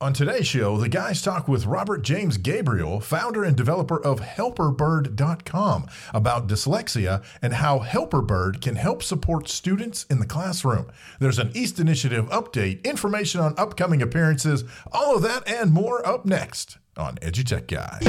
On 0.00 0.12
today's 0.12 0.46
show, 0.46 0.76
the 0.76 0.88
guys 0.88 1.20
talk 1.20 1.48
with 1.48 1.66
Robert 1.66 2.02
James 2.02 2.36
Gabriel, 2.36 3.00
founder 3.00 3.42
and 3.42 3.56
developer 3.56 4.00
of 4.00 4.20
HelperBird.com, 4.20 5.88
about 6.14 6.46
dyslexia 6.46 7.24
and 7.42 7.54
how 7.54 7.80
HelperBird 7.80 8.60
can 8.60 8.76
help 8.76 9.02
support 9.02 9.48
students 9.48 10.04
in 10.04 10.20
the 10.20 10.26
classroom. 10.26 10.86
There's 11.18 11.40
an 11.40 11.50
East 11.52 11.80
Initiative 11.80 12.28
update, 12.28 12.84
information 12.84 13.40
on 13.40 13.56
upcoming 13.58 14.00
appearances, 14.00 14.62
all 14.92 15.16
of 15.16 15.22
that 15.22 15.48
and 15.48 15.72
more 15.72 16.06
up 16.06 16.24
next 16.24 16.78
on 16.96 17.16
EduTech 17.16 17.66
Guys. 17.66 18.04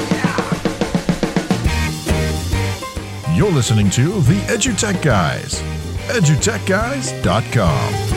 You're 3.36 3.52
listening 3.52 3.90
to 3.92 4.22
the 4.22 4.40
EduTech 4.42 5.02
Guys, 5.02 5.60
edutechguys.com. 6.10 8.09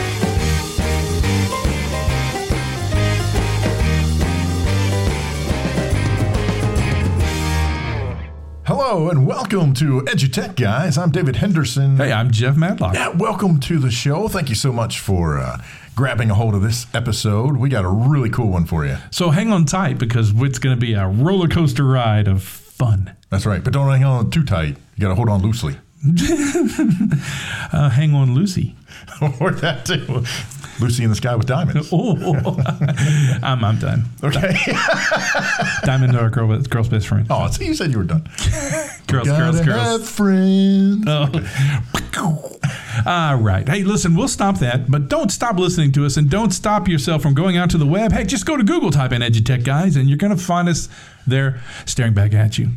Hello 8.85 9.09
and 9.09 9.25
welcome 9.25 9.73
to 9.75 10.01
EduTech 10.01 10.57
Guys. 10.57 10.97
I'm 10.97 11.09
David 11.09 11.37
Henderson. 11.37 11.95
Hey, 11.95 12.11
I'm 12.11 12.31
Jeff 12.31 12.57
Madlock. 12.57 12.95
Yeah, 12.95 13.07
welcome 13.07 13.61
to 13.61 13.79
the 13.79 13.89
show. 13.89 14.27
Thank 14.27 14.49
you 14.49 14.55
so 14.55 14.73
much 14.73 14.99
for 14.99 15.37
uh, 15.37 15.61
grabbing 15.95 16.29
a 16.29 16.35
hold 16.35 16.53
of 16.53 16.61
this 16.61 16.85
episode. 16.93 17.55
We 17.55 17.69
got 17.69 17.85
a 17.85 17.89
really 17.89 18.29
cool 18.29 18.49
one 18.49 18.65
for 18.65 18.85
you. 18.85 18.97
So 19.09 19.29
hang 19.29 19.53
on 19.53 19.63
tight 19.63 19.99
because 19.99 20.33
it's 20.35 20.59
going 20.59 20.75
to 20.75 20.79
be 20.79 20.95
a 20.95 21.07
roller 21.07 21.47
coaster 21.47 21.85
ride 21.85 22.27
of 22.27 22.43
fun. 22.43 23.15
That's 23.29 23.45
right, 23.45 23.63
but 23.63 23.71
don't 23.71 23.89
hang 23.89 24.03
on 24.03 24.29
too 24.31 24.43
tight. 24.43 24.75
You 24.97 25.01
got 25.01 25.07
to 25.07 25.15
hold 25.15 25.29
on 25.29 25.41
loosely. 25.41 25.77
uh, 27.71 27.89
hang 27.89 28.13
on, 28.13 28.35
Lucy. 28.35 28.75
or 29.39 29.51
that 29.51 29.85
too. 29.85 30.25
Lucy 30.79 31.03
in 31.03 31.09
the 31.09 31.15
Sky 31.15 31.35
with 31.35 31.47
Diamonds. 31.47 31.89
oh, 31.91 32.17
I'm, 33.43 33.63
I'm 33.63 33.79
done. 33.79 34.03
Okay. 34.23 34.55
Diamond 35.83 36.17
our 36.17 36.29
girl, 36.29 36.59
girl's 36.63 36.89
best 36.89 37.07
friend. 37.07 37.27
Oh, 37.29 37.49
so 37.49 37.63
you 37.63 37.73
said 37.73 37.91
you 37.91 37.99
were 37.99 38.03
done. 38.03 38.23
girls, 39.07 39.27
girls, 39.27 39.61
girls. 39.61 39.81
Have 39.81 40.07
friends. 40.07 41.05
Oh. 41.07 41.29
All 43.05 43.37
right. 43.37 43.67
Hey, 43.67 43.83
listen, 43.83 44.15
we'll 44.15 44.27
stop 44.27 44.59
that, 44.59 44.89
but 44.89 45.09
don't 45.09 45.31
stop 45.31 45.57
listening 45.57 45.91
to 45.93 46.05
us 46.05 46.17
and 46.17 46.29
don't 46.29 46.51
stop 46.51 46.87
yourself 46.87 47.21
from 47.21 47.33
going 47.33 47.57
out 47.57 47.69
to 47.71 47.77
the 47.77 47.85
web. 47.85 48.11
Hey, 48.11 48.23
just 48.23 48.45
go 48.45 48.55
to 48.55 48.63
Google, 48.63 48.91
type 48.91 49.11
in 49.11 49.21
EduTech 49.21 49.63
Guys, 49.63 49.95
and 49.95 50.07
you're 50.07 50.17
going 50.17 50.35
to 50.35 50.41
find 50.41 50.69
us 50.69 50.89
there 51.27 51.61
staring 51.85 52.13
back 52.13 52.33
at 52.33 52.57
you. 52.57 52.69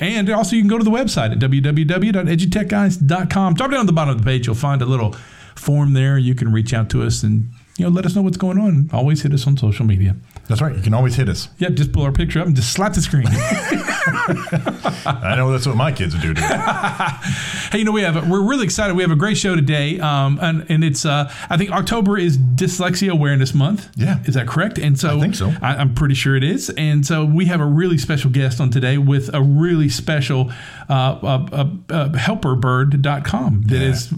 And 0.00 0.28
also, 0.30 0.56
you 0.56 0.62
can 0.62 0.68
go 0.68 0.78
to 0.78 0.84
the 0.84 0.90
website 0.90 1.30
at 1.30 1.38
www.edutechguys.com. 1.38 3.54
Drop 3.54 3.70
down 3.70 3.80
at 3.80 3.86
the 3.86 3.92
bottom 3.92 4.16
of 4.16 4.18
the 4.18 4.24
page, 4.24 4.46
you'll 4.46 4.56
find 4.56 4.82
a 4.82 4.86
little 4.86 5.14
form 5.58 5.92
there. 5.92 6.18
You 6.18 6.34
can 6.34 6.52
reach 6.52 6.72
out 6.72 6.90
to 6.90 7.02
us 7.02 7.22
and 7.22 7.48
you 7.76 7.84
know 7.84 7.90
let 7.90 8.06
us 8.06 8.14
know 8.14 8.22
what's 8.22 8.36
going 8.36 8.58
on. 8.58 8.90
Always 8.92 9.22
hit 9.22 9.32
us 9.32 9.46
on 9.46 9.56
social 9.56 9.84
media. 9.84 10.16
That's 10.48 10.60
right. 10.60 10.74
You 10.74 10.82
can 10.82 10.94
always 10.94 11.16
hit 11.16 11.28
us. 11.28 11.48
Yeah, 11.58 11.70
just 11.70 11.92
pull 11.92 12.02
our 12.02 12.12
picture 12.12 12.40
up 12.40 12.46
and 12.46 12.54
just 12.54 12.72
slap 12.72 12.92
the 12.92 13.02
screen. 13.02 13.26
I 15.06 15.34
know 15.36 15.50
that's 15.50 15.66
what 15.66 15.76
my 15.76 15.92
kids 15.92 16.14
do. 16.20 16.34
hey, 17.70 17.78
you 17.78 17.84
know 17.84 17.92
we 17.92 18.02
have 18.02 18.28
we're 18.28 18.42
really 18.42 18.64
excited. 18.64 18.94
We 18.94 19.02
have 19.02 19.10
a 19.10 19.16
great 19.16 19.36
show 19.36 19.56
today, 19.56 19.98
um, 20.00 20.38
and 20.42 20.66
and 20.68 20.84
it's 20.84 21.04
uh, 21.06 21.32
I 21.48 21.56
think 21.56 21.70
October 21.70 22.18
is 22.18 22.36
Dyslexia 22.36 23.10
Awareness 23.10 23.54
Month. 23.54 23.88
Yeah, 23.96 24.22
is 24.24 24.34
that 24.34 24.46
correct? 24.46 24.78
And 24.78 24.98
so 24.98 25.16
I 25.16 25.20
think 25.20 25.34
so. 25.34 25.52
I, 25.62 25.80
am 25.80 25.94
pretty 25.94 26.14
sure 26.14 26.36
it 26.36 26.44
is. 26.44 26.70
And 26.70 27.06
so 27.06 27.24
we 27.24 27.46
have 27.46 27.60
a 27.60 27.66
really 27.66 27.98
special 27.98 28.30
guest 28.30 28.60
on 28.60 28.70
today 28.70 28.98
with 28.98 29.34
a 29.34 29.42
really 29.42 29.88
special 29.88 30.52
uh, 30.88 30.92
uh, 30.92 31.46
uh, 31.52 31.66
uh 31.88 32.08
helperbird.com 32.10 33.62
that 33.66 33.78
yeah. 33.78 33.82
is 33.82 34.12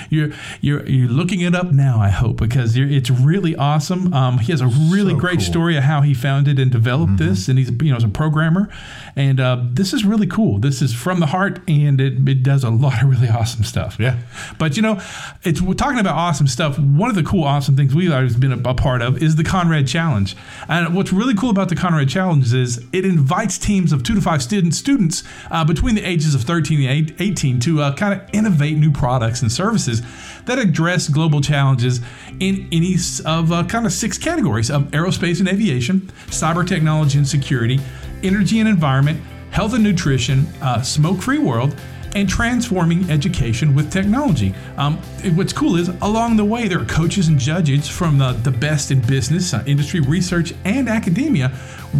you're 0.10 0.30
you're 0.60 0.86
you're 0.86 1.08
looking 1.08 1.40
it 1.40 1.54
up 1.54 1.72
now. 1.72 2.00
I 2.00 2.10
hope 2.10 2.36
because 2.36 2.76
it's 2.76 3.10
really 3.10 3.56
awesome. 3.56 4.12
Um, 4.12 4.38
he 4.38 4.52
has 4.52 4.60
a 4.60 4.66
really 4.66 5.14
so 5.14 5.20
great 5.22 5.38
cool. 5.38 5.46
story 5.46 5.76
of 5.76 5.84
how 5.84 6.00
he 6.00 6.12
founded 6.12 6.58
and 6.58 6.72
developed 6.72 7.12
mm-hmm. 7.12 7.28
this, 7.28 7.46
and 7.46 7.56
he's 7.56 7.70
you 7.70 7.90
know 7.92 7.96
as 7.96 8.02
a 8.02 8.08
programmer, 8.08 8.68
and 9.14 9.38
uh, 9.38 9.56
this 9.62 9.92
is 9.92 10.04
really 10.04 10.26
cool. 10.26 10.58
This 10.58 10.82
is 10.82 10.92
from 10.92 11.20
the 11.20 11.26
heart, 11.26 11.60
and 11.68 12.00
it, 12.00 12.28
it 12.28 12.42
does 12.42 12.64
a 12.64 12.70
lot 12.70 13.00
of 13.00 13.08
really 13.08 13.28
awesome 13.28 13.62
stuff. 13.62 13.96
Yeah. 14.00 14.18
But 14.58 14.74
you 14.76 14.82
know, 14.82 15.00
it's 15.44 15.62
we're 15.62 15.74
talking 15.74 16.00
about 16.00 16.16
awesome 16.16 16.48
stuff. 16.48 16.76
One 16.76 17.08
of 17.08 17.14
the 17.14 17.22
cool, 17.22 17.44
awesome 17.44 17.76
things 17.76 17.94
we've 17.94 18.12
always 18.12 18.36
been 18.36 18.52
a, 18.52 18.68
a 18.68 18.74
part 18.74 19.00
of 19.00 19.22
is 19.22 19.36
the 19.36 19.44
Conrad 19.44 19.86
Challenge. 19.86 20.34
And 20.68 20.92
what's 20.92 21.12
really 21.12 21.34
cool 21.34 21.50
about 21.50 21.68
the 21.68 21.76
Conrad 21.76 22.08
Challenge 22.08 22.52
is 22.52 22.84
it 22.92 23.04
invites 23.04 23.58
teams 23.58 23.92
of 23.92 24.02
two 24.02 24.16
to 24.16 24.20
five 24.20 24.42
students 24.42 24.76
students 24.76 25.22
uh, 25.52 25.64
between 25.64 25.94
the 25.94 26.02
ages 26.02 26.34
of 26.34 26.42
13 26.42 26.82
and 26.82 27.14
18 27.20 27.60
to 27.60 27.80
uh, 27.80 27.94
kind 27.94 28.20
of 28.20 28.28
innovate 28.32 28.76
new 28.76 28.90
products 28.90 29.40
and 29.40 29.52
services 29.52 30.02
that 30.46 30.58
address 30.58 31.08
global 31.08 31.40
challenges 31.40 32.00
in 32.40 32.68
any 32.72 32.96
of 33.24 33.52
uh, 33.52 33.62
kind 33.64 33.86
of 33.86 33.92
six 33.92 34.18
categories 34.18 34.68
of 34.68 34.82
aerospace 34.90 35.11
and 35.20 35.48
aviation, 35.48 36.00
cyber 36.26 36.66
technology 36.66 37.18
and 37.18 37.26
security, 37.26 37.80
energy 38.22 38.60
and 38.60 38.68
environment, 38.68 39.20
health 39.50 39.74
and 39.74 39.84
nutrition, 39.84 40.46
uh, 40.60 40.82
smoke 40.82 41.20
free 41.20 41.38
world, 41.38 41.74
and 42.14 42.28
transforming 42.28 43.10
education 43.10 43.74
with 43.74 43.90
technology. 43.90 44.54
Um, 44.76 44.98
what's 45.34 45.52
cool 45.52 45.76
is 45.76 45.88
along 45.88 46.36
the 46.36 46.44
way, 46.44 46.68
there 46.68 46.80
are 46.80 46.84
coaches 46.84 47.28
and 47.28 47.38
judges 47.38 47.88
from 47.88 48.18
the, 48.18 48.32
the 48.32 48.50
best 48.50 48.90
in 48.90 49.00
business, 49.00 49.54
uh, 49.54 49.62
industry 49.66 50.00
research, 50.00 50.52
and 50.64 50.88
academia 50.88 51.48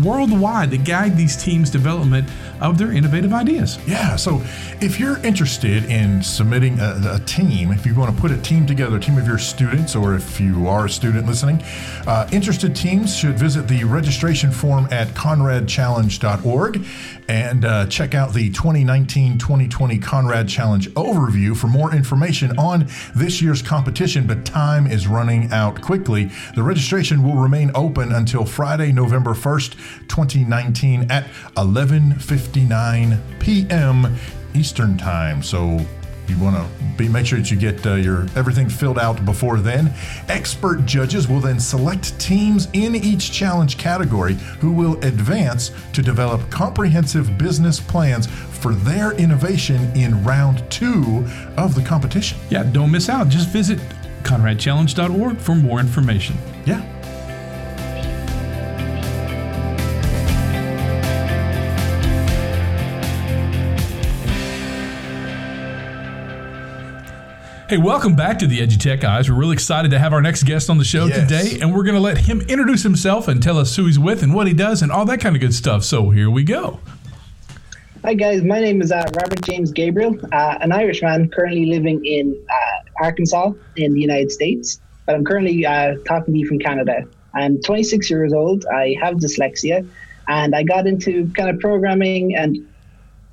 worldwide 0.03 0.71
that 0.71 0.85
guide 0.85 1.17
these 1.17 1.37
teams' 1.37 1.71
development 1.71 2.29
of 2.61 2.79
their 2.79 2.93
innovative 2.93 3.33
ideas. 3.33 3.79
Yeah, 3.87 4.17
so 4.17 4.41
if 4.81 4.99
you're 4.99 5.19
interested 5.19 5.85
in 5.87 6.23
submitting 6.23 6.79
a, 6.81 7.15
a 7.15 7.19
team, 7.21 7.73
if 7.73 7.85
you 7.85 7.94
want 7.94 8.15
to 8.15 8.21
put 8.21 8.31
a 8.31 8.39
team 8.39 8.67
together, 8.67 8.97
a 8.97 9.00
team 9.00 9.19
of 9.19 9.27
your 9.27 9.39
students, 9.39 9.94
or 9.94 10.15
if 10.15 10.41
you 10.41 10.69
are 10.69 10.87
a 10.87 10.91
student 10.91 11.27
listening, 11.27 11.62
uh, 12.06 12.29
interested 12.33 12.75
teams 12.75 13.17
should 13.17 13.39
visit 13.39 13.69
the 13.69 13.85
registration 13.85 14.50
form 14.50 14.87
at 14.91 15.09
conradchallenge.org 15.09 16.85
and 17.29 17.65
uh, 17.65 17.87
check 17.87 18.15
out 18.15 18.33
the 18.33 18.50
2019 18.50 19.38
2020 19.38 19.99
Conrad 19.99 20.49
Challenge 20.49 20.88
overview 20.91 21.56
for 21.56 21.67
more 21.67 21.95
information 21.95 22.56
on 22.59 22.87
this 23.15 23.41
year's 23.41 23.62
competition. 23.62 24.27
But 24.27 24.45
time 24.45 24.87
is 24.87 25.06
running 25.06 25.50
out 25.53 25.81
quickly. 25.81 26.31
The 26.55 26.62
registration 26.62 27.23
will 27.23 27.37
remain 27.37 27.71
open 27.75 28.12
until 28.12 28.45
Friday, 28.45 28.93
November 28.93 29.33
1st, 29.33 29.75
2019 30.08 31.11
at 31.11 31.26
11:59 31.56 33.19
p.m. 33.40 34.17
Eastern 34.55 34.96
Time. 34.99 35.43
So 35.43 35.81
You 36.29 36.38
want 36.38 36.56
to 36.56 36.84
be 36.96 37.08
make 37.08 37.26
sure 37.26 37.38
that 37.38 37.50
you 37.50 37.56
get 37.58 37.84
uh, 37.84 37.94
your 37.94 38.26
everything 38.37 38.69
filled 38.69 38.99
out 38.99 39.25
before 39.25 39.58
then. 39.58 39.93
Expert 40.29 40.87
judges 40.87 41.29
will 41.29 41.40
then 41.40 41.58
select 41.61 42.19
teams 42.20 42.69
in 42.73 42.94
each 42.94 43.32
challenge 43.32 43.76
category 43.76 44.34
who 44.61 44.73
will 44.73 44.99
advance 45.05 45.73
to 45.93 46.00
develop 46.00 46.49
comprehensive 46.50 47.37
business 47.37 47.81
plans 47.81 48.26
for 48.26 48.73
their 48.73 49.12
innovation 49.12 49.90
in 49.96 50.23
round 50.25 50.62
two 50.70 51.26
of 51.56 51.75
the 51.75 51.82
competition. 51.82 52.38
Yeah, 52.50 52.62
don't 52.62 52.90
miss 52.90 53.08
out. 53.08 53.28
Just 53.28 53.49
visit 53.49 53.78
conradchallenge.org 54.23 55.38
for 55.38 55.55
more 55.55 55.81
information. 55.81 56.37
Yeah. 56.64 56.81
Hey, 67.73 67.79
welcome 67.79 68.15
back 68.15 68.39
to 68.41 68.47
the 68.47 68.61
EduTech 68.61 69.01
Guys. 69.01 69.31
We're 69.31 69.39
really 69.39 69.55
excited 69.55 69.93
to 69.93 69.99
have 69.99 70.13
our 70.13 70.21
next 70.21 70.43
guest 70.43 70.69
on 70.69 70.77
the 70.77 70.85
show 70.85 71.07
Yes. 71.07 71.21
today, 71.21 71.59
and 71.59 71.75
we're 71.75 71.85
going 71.85 71.95
to 71.95 72.03
let 72.03 72.19
him 72.19 72.43
introduce 72.43 72.83
himself 72.83 73.29
and 73.29 73.43
tell 73.43 73.57
us 73.57 73.75
who 73.75 73.87
he's 73.87 73.99
with 73.99 74.23
and 74.23 74.35
what 74.35 74.47
he 74.47 74.53
does 74.53 74.83
and 74.83 74.93
all 74.93 75.07
that 75.07 75.21
kind 75.23 75.35
of 75.35 75.41
good 75.41 75.55
stuff. 75.55 75.83
So 75.83 76.11
here 76.11 76.29
we 76.31 76.45
go. 76.45 76.81
Hi 78.05 78.13
guys, 78.13 78.43
my 78.43 78.61
name 78.61 78.83
is 78.83 78.93
uh, 78.93 79.09
Robert 79.19 79.41
James 79.41 79.73
Gabriel, 79.73 80.15
uh, 80.35 80.59
an 80.61 80.71
Irishman 80.71 81.31
currently 81.31 81.65
living 81.65 82.05
in 82.05 82.39
uh, 82.51 83.05
Arkansas 83.05 83.53
in 83.77 83.95
the 83.95 84.01
United 84.03 84.31
States. 84.31 84.79
But 85.07 85.15
I'm 85.15 85.25
currently 85.25 85.65
uh, 85.65 85.95
talking 86.07 86.35
to 86.35 86.41
you 86.41 86.47
from 86.47 86.59
Canada. 86.59 87.05
I'm 87.33 87.59
26 87.63 88.11
years 88.11 88.35
old. 88.35 88.67
I 88.67 88.97
have 89.01 89.15
dyslexia, 89.15 89.89
and 90.29 90.55
I 90.55 90.63
got 90.63 90.87
into 90.87 91.33
kind 91.33 91.49
of 91.49 91.59
programming 91.59 92.37
and 92.37 92.69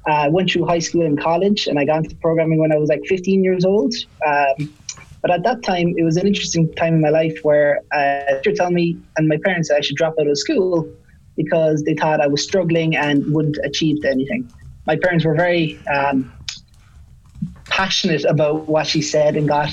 uh, 0.06 0.28
went 0.30 0.51
through 0.51 0.66
high 0.66 0.80
school 0.80 1.06
and 1.06 1.19
college, 1.19 1.68
and 1.68 1.80
I 1.80 1.86
got 1.86 2.04
into 2.04 2.16
programming 2.18 2.60
when 2.60 2.72
I 2.72 2.78
was 2.78 2.90
like 2.90 3.01
15 3.06 3.44
years 3.44 3.66
old. 3.66 3.94
Um, 4.25 4.74
but 5.22 5.31
at 5.31 5.44
that 5.44 5.63
time, 5.63 5.94
it 5.98 6.04
was 6.04 6.18
an 6.18 6.25
interesting 6.25 6.74
time 6.75 6.94
in 6.96 7.01
my 7.01 7.10
life 7.10 7.38
where 7.44 7.81
uh, 7.94 8.38
teacher 8.42 8.56
told 8.56 8.74
me 8.74 8.98
and 9.18 9.28
my 9.28 9.38
parents 9.44 9.69
that 9.69 9.75
I 9.75 9.81
should 9.81 9.98
drop 9.98 10.16
out 10.19 10.28
of 10.28 10.38
school 10.38 10.90
because 11.36 11.84
they 11.84 11.94
thought 11.94 12.22
I 12.22 12.28
was 12.28 12.44
struggling 12.44 12.96
and 12.96 13.34
wouldn't 13.34 13.57
achieve 13.63 14.04
anything. 14.06 14.50
My 14.86 14.96
parents 14.96 15.25
were 15.25 15.36
very 15.36 15.80
um, 15.88 16.31
passionate 17.66 18.24
about 18.25 18.68
what 18.68 18.88
she 18.88 19.02
said 19.02 19.36
and 19.36 19.48
got 19.48 19.69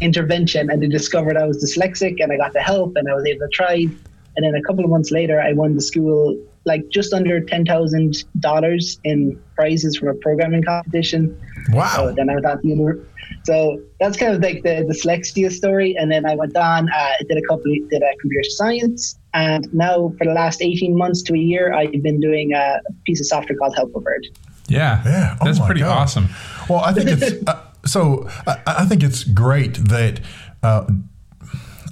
intervention, 0.00 0.70
and 0.70 0.82
they 0.82 0.88
discovered 0.88 1.36
I 1.36 1.46
was 1.46 1.62
dyslexic 1.62 2.16
and 2.20 2.32
I 2.32 2.36
got 2.36 2.52
the 2.52 2.60
help 2.60 2.96
and 2.96 3.08
I 3.08 3.14
was 3.14 3.24
able 3.26 3.40
to 3.40 3.56
thrive. 3.56 3.96
And 4.36 4.44
then 4.44 4.54
a 4.54 4.62
couple 4.62 4.84
of 4.84 4.90
months 4.90 5.10
later, 5.10 5.40
I 5.40 5.52
won 5.52 5.74
the 5.74 5.80
school 5.80 6.38
like 6.66 6.88
just 6.90 7.12
under 7.12 7.40
ten 7.40 7.64
thousand 7.64 8.24
dollars 8.40 9.00
in 9.04 9.40
prizes 9.54 9.96
from 9.96 10.08
a 10.08 10.14
programming 10.14 10.62
competition. 10.62 11.40
Wow. 11.70 11.94
So 11.96 12.12
then 12.12 12.28
I 12.30 12.34
went 12.34 12.46
on 12.46 12.62
to 12.62 12.68
university. 12.68 13.10
So 13.44 13.80
that's 14.00 14.16
kind 14.16 14.34
of 14.34 14.42
like 14.42 14.62
the 14.62 14.84
dyslexia 14.88 15.50
story. 15.50 15.96
And 15.96 16.10
then 16.10 16.26
I 16.26 16.34
went 16.34 16.56
on, 16.56 16.88
uh, 16.90 17.12
did 17.28 17.38
a 17.38 17.42
couple, 17.48 17.64
did 17.90 18.02
a 18.02 18.16
computer 18.20 18.48
science. 18.50 19.18
And 19.34 19.72
now 19.72 20.12
for 20.18 20.24
the 20.24 20.32
last 20.32 20.62
18 20.62 20.96
months 20.96 21.22
to 21.24 21.34
a 21.34 21.38
year, 21.38 21.72
I've 21.72 22.02
been 22.02 22.20
doing 22.20 22.52
a 22.54 22.80
piece 23.04 23.20
of 23.20 23.26
software 23.26 23.56
called 23.56 23.76
HelperBird. 23.76 24.36
Yeah, 24.68 25.02
Yeah. 25.04 25.36
Oh 25.40 25.44
that's 25.44 25.58
my 25.60 25.66
pretty 25.66 25.82
God. 25.82 25.96
awesome. 25.96 26.28
Well, 26.68 26.80
I 26.80 26.92
think 26.92 27.08
it's 27.10 27.42
uh, 27.48 27.60
so. 27.84 28.28
I, 28.46 28.58
I 28.66 28.84
think 28.84 29.02
it's 29.02 29.22
great 29.22 29.74
that 29.74 30.20
uh, 30.62 30.86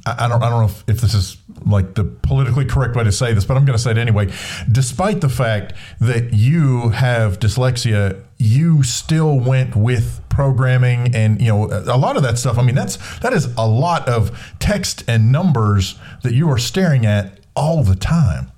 I, 0.06 0.28
don't. 0.28 0.42
I 0.42 0.50
don't 0.50 0.60
know 0.60 0.66
if, 0.66 0.84
if 0.86 1.00
this 1.00 1.14
is 1.14 1.38
like 1.64 1.94
the 1.94 2.04
politically 2.04 2.66
correct 2.66 2.94
way 2.94 3.04
to 3.04 3.12
say 3.12 3.32
this, 3.32 3.44
but 3.44 3.56
I'm 3.56 3.64
going 3.64 3.76
to 3.76 3.82
say 3.82 3.92
it 3.92 3.98
anyway. 3.98 4.30
Despite 4.70 5.22
the 5.22 5.30
fact 5.30 5.72
that 6.00 6.34
you 6.34 6.90
have 6.90 7.38
dyslexia, 7.38 8.22
you 8.38 8.82
still 8.82 9.38
went 9.38 9.74
with 9.74 10.20
programming 10.28 11.14
and 11.14 11.40
you 11.40 11.48
know 11.48 11.70
a 11.70 11.96
lot 11.96 12.16
of 12.16 12.22
that 12.22 12.38
stuff. 12.38 12.58
I 12.58 12.62
mean, 12.62 12.74
that's 12.74 12.96
that 13.20 13.32
is 13.32 13.46
a 13.56 13.66
lot 13.66 14.06
of 14.08 14.54
text 14.58 15.04
and 15.08 15.32
numbers 15.32 15.98
that 16.22 16.34
you 16.34 16.50
are 16.50 16.58
staring 16.58 17.06
at 17.06 17.40
all 17.56 17.82
the 17.82 17.96
time. 17.96 18.50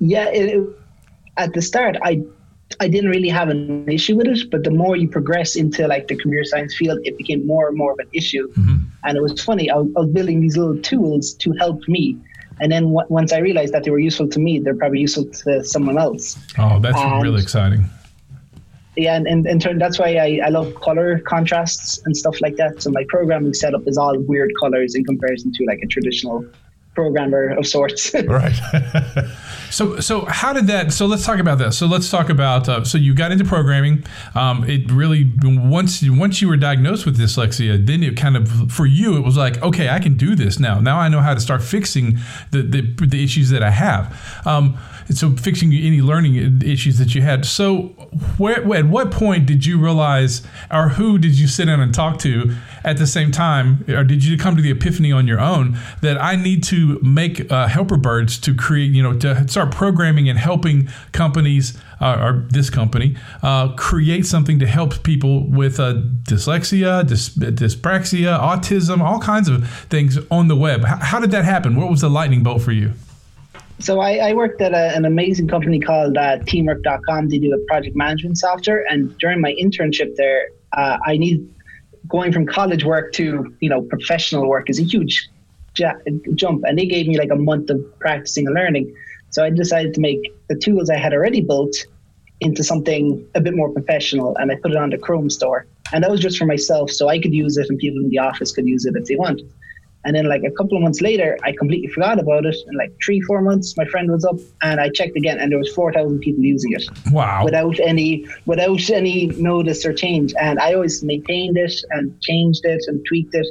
Yeah, 0.00 0.28
it, 0.30 0.66
at 1.36 1.52
the 1.52 1.62
start, 1.62 1.96
I 2.02 2.22
I 2.78 2.88
didn't 2.88 3.10
really 3.10 3.28
have 3.28 3.48
an 3.48 3.88
issue 3.88 4.16
with 4.16 4.28
it, 4.28 4.50
but 4.50 4.64
the 4.64 4.70
more 4.70 4.96
you 4.96 5.08
progress 5.08 5.56
into 5.56 5.86
like 5.88 6.08
the 6.08 6.16
computer 6.16 6.44
science 6.44 6.74
field, 6.76 7.00
it 7.04 7.18
became 7.18 7.46
more 7.46 7.68
and 7.68 7.76
more 7.76 7.92
of 7.92 7.98
an 7.98 8.08
issue. 8.12 8.48
Mm-hmm. 8.52 8.79
And 9.04 9.16
it 9.16 9.22
was 9.22 9.42
funny. 9.42 9.70
I 9.70 9.76
was, 9.76 9.88
I 9.96 10.00
was 10.00 10.10
building 10.10 10.40
these 10.40 10.56
little 10.56 10.78
tools 10.82 11.34
to 11.34 11.52
help 11.52 11.80
me, 11.88 12.18
and 12.60 12.70
then 12.70 12.84
w- 12.92 13.06
once 13.08 13.32
I 13.32 13.38
realized 13.38 13.72
that 13.72 13.84
they 13.84 13.90
were 13.90 13.98
useful 13.98 14.28
to 14.28 14.38
me, 14.38 14.58
they're 14.58 14.74
probably 14.76 15.00
useful 15.00 15.24
to 15.24 15.64
someone 15.64 15.98
else. 15.98 16.38
Oh, 16.58 16.78
that's 16.80 16.98
And- 16.98 17.22
really 17.22 17.42
exciting. 17.42 17.84
Yeah, 18.96 19.14
and, 19.14 19.26
and, 19.26 19.46
and 19.46 19.62
turn, 19.62 19.78
that's 19.78 19.98
why 19.98 20.16
I, 20.16 20.40
I 20.44 20.48
love 20.50 20.74
color 20.74 21.20
contrasts 21.20 22.02
and 22.04 22.14
stuff 22.14 22.40
like 22.42 22.56
that. 22.56 22.82
So 22.82 22.90
my 22.90 23.04
programming 23.08 23.54
setup 23.54 23.86
is 23.86 23.96
all 23.96 24.18
weird 24.18 24.50
colors 24.60 24.94
in 24.94 25.04
comparison 25.04 25.52
to 25.52 25.64
like 25.64 25.78
a 25.82 25.86
traditional 25.86 26.44
programmer 26.94 27.56
of 27.56 27.66
sorts. 27.66 28.12
Right. 28.26 28.52
So, 29.70 30.00
so 30.00 30.24
how 30.26 30.52
did 30.52 30.66
that? 30.66 30.92
So 30.92 31.06
let's 31.06 31.24
talk 31.24 31.38
about 31.38 31.58
that. 31.58 31.74
So 31.74 31.86
let's 31.86 32.10
talk 32.10 32.28
about. 32.28 32.68
Uh, 32.68 32.84
so 32.84 32.98
you 32.98 33.14
got 33.14 33.32
into 33.32 33.44
programming. 33.44 34.04
Um, 34.34 34.68
it 34.68 34.90
really 34.90 35.30
once 35.42 36.02
once 36.08 36.42
you 36.42 36.48
were 36.48 36.56
diagnosed 36.56 37.06
with 37.06 37.18
dyslexia, 37.18 37.84
then 37.84 38.02
it 38.02 38.16
kind 38.16 38.36
of 38.36 38.72
for 38.72 38.86
you 38.86 39.16
it 39.16 39.20
was 39.20 39.36
like, 39.36 39.62
okay, 39.62 39.88
I 39.88 39.98
can 39.98 40.16
do 40.16 40.34
this 40.34 40.58
now. 40.58 40.80
Now 40.80 40.98
I 40.98 41.08
know 41.08 41.20
how 41.20 41.34
to 41.34 41.40
start 41.40 41.62
fixing 41.62 42.18
the 42.50 42.62
the, 42.62 42.80
the 43.06 43.22
issues 43.22 43.50
that 43.50 43.62
I 43.62 43.70
have. 43.70 44.46
Um, 44.46 44.78
so 45.12 45.36
fixing 45.36 45.72
any 45.72 46.00
learning 46.00 46.62
issues 46.62 46.98
that 46.98 47.14
you 47.14 47.22
had. 47.22 47.44
So 47.44 47.88
where 48.38 48.60
at 48.74 48.86
what 48.86 49.10
point 49.10 49.46
did 49.46 49.66
you 49.66 49.78
realize, 49.78 50.42
or 50.70 50.90
who 50.90 51.18
did 51.18 51.38
you 51.38 51.46
sit 51.46 51.66
down 51.66 51.80
and 51.80 51.94
talk 51.94 52.18
to 52.20 52.54
at 52.84 52.96
the 52.96 53.06
same 53.06 53.30
time, 53.30 53.84
or 53.88 54.04
did 54.04 54.24
you 54.24 54.38
come 54.38 54.56
to 54.56 54.62
the 54.62 54.70
epiphany 54.70 55.12
on 55.12 55.26
your 55.26 55.40
own 55.40 55.76
that 56.00 56.20
I 56.20 56.36
need 56.36 56.64
to 56.64 56.98
make 57.02 57.50
uh, 57.50 57.66
helper 57.66 57.96
birds 57.96 58.38
to 58.40 58.54
create, 58.54 58.92
you 58.92 59.02
know, 59.02 59.18
to 59.18 59.46
start 59.48 59.70
programming 59.72 60.28
and 60.28 60.38
helping 60.38 60.88
companies, 61.12 61.76
uh, 62.00 62.18
or 62.20 62.46
this 62.48 62.70
company, 62.70 63.16
uh, 63.42 63.74
create 63.74 64.26
something 64.26 64.58
to 64.58 64.66
help 64.66 65.02
people 65.02 65.46
with 65.48 65.78
uh, 65.78 65.94
dyslexia, 66.22 67.04
dys- 67.04 67.36
dyspraxia, 67.36 68.38
autism, 68.40 69.00
all 69.00 69.20
kinds 69.20 69.48
of 69.48 69.68
things 69.88 70.18
on 70.30 70.48
the 70.48 70.56
web. 70.56 70.84
How 70.84 71.20
did 71.20 71.30
that 71.32 71.44
happen? 71.44 71.76
What 71.76 71.90
was 71.90 72.00
the 72.00 72.10
lightning 72.10 72.42
bolt 72.42 72.62
for 72.62 72.72
you? 72.72 72.92
So 73.80 74.00
I, 74.00 74.16
I 74.16 74.32
worked 74.34 74.60
at 74.60 74.74
a, 74.74 74.94
an 74.94 75.06
amazing 75.06 75.48
company 75.48 75.80
called 75.80 76.16
uh, 76.18 76.38
Teamwork.com. 76.40 77.30
They 77.30 77.38
do 77.38 77.54
a 77.54 77.58
project 77.66 77.96
management 77.96 78.36
software, 78.36 78.84
and 78.90 79.16
during 79.18 79.40
my 79.40 79.54
internship 79.54 80.16
there, 80.16 80.48
uh, 80.76 80.98
I 81.06 81.16
need 81.16 81.48
going 82.06 82.32
from 82.32 82.46
college 82.46 82.84
work 82.84 83.12
to 83.14 83.54
you 83.60 83.70
know 83.70 83.80
professional 83.82 84.46
work 84.46 84.68
is 84.68 84.78
a 84.78 84.82
huge 84.82 85.30
ja- 85.78 85.94
jump, 86.34 86.64
and 86.64 86.78
they 86.78 86.84
gave 86.84 87.06
me 87.06 87.16
like 87.16 87.30
a 87.30 87.36
month 87.36 87.70
of 87.70 87.80
practicing 88.00 88.46
and 88.46 88.54
learning. 88.54 88.94
So 89.30 89.44
I 89.44 89.50
decided 89.50 89.94
to 89.94 90.00
make 90.00 90.20
the 90.48 90.56
tools 90.56 90.90
I 90.90 90.96
had 90.96 91.14
already 91.14 91.40
built 91.40 91.74
into 92.40 92.62
something 92.62 93.26
a 93.34 93.40
bit 93.40 93.54
more 93.56 93.70
professional, 93.70 94.36
and 94.36 94.52
I 94.52 94.56
put 94.56 94.72
it 94.72 94.76
on 94.76 94.90
the 94.90 94.98
Chrome 94.98 95.30
store, 95.30 95.66
and 95.92 96.04
that 96.04 96.10
was 96.10 96.20
just 96.20 96.36
for 96.36 96.44
myself, 96.44 96.90
so 96.90 97.08
I 97.08 97.18
could 97.18 97.32
use 97.32 97.56
it, 97.56 97.70
and 97.70 97.78
people 97.78 98.00
in 98.00 98.10
the 98.10 98.18
office 98.18 98.52
could 98.52 98.66
use 98.66 98.84
it 98.84 98.94
if 98.94 99.06
they 99.06 99.16
wanted. 99.16 99.50
And 100.04 100.16
then 100.16 100.26
like 100.26 100.42
a 100.44 100.50
couple 100.52 100.76
of 100.76 100.82
months 100.82 101.00
later, 101.00 101.38
I 101.44 101.52
completely 101.58 101.88
forgot 101.88 102.18
about 102.18 102.46
it. 102.46 102.56
And 102.66 102.76
like 102.78 102.90
three, 103.04 103.20
four 103.22 103.42
months, 103.42 103.74
my 103.76 103.84
friend 103.86 104.10
was 104.10 104.24
up 104.24 104.36
and 104.62 104.80
I 104.80 104.88
checked 104.88 105.16
again 105.16 105.38
and 105.38 105.52
there 105.52 105.58
was 105.58 105.70
4,000 105.74 106.20
people 106.20 106.42
using 106.42 106.72
it 106.72 106.84
Wow. 107.12 107.44
without 107.44 107.78
any, 107.80 108.24
without 108.46 108.88
any 108.88 109.26
notice 109.36 109.84
or 109.84 109.92
change. 109.92 110.32
And 110.40 110.58
I 110.58 110.72
always 110.72 111.02
maintained 111.02 111.58
it 111.58 111.74
and 111.90 112.18
changed 112.22 112.64
it 112.64 112.82
and 112.86 113.04
tweaked 113.06 113.34
it. 113.34 113.46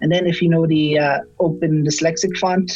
And 0.00 0.10
then 0.10 0.26
if 0.26 0.42
you 0.42 0.48
know 0.48 0.66
the 0.66 0.98
uh, 0.98 1.18
OpenDyslexic 1.40 2.36
font, 2.38 2.72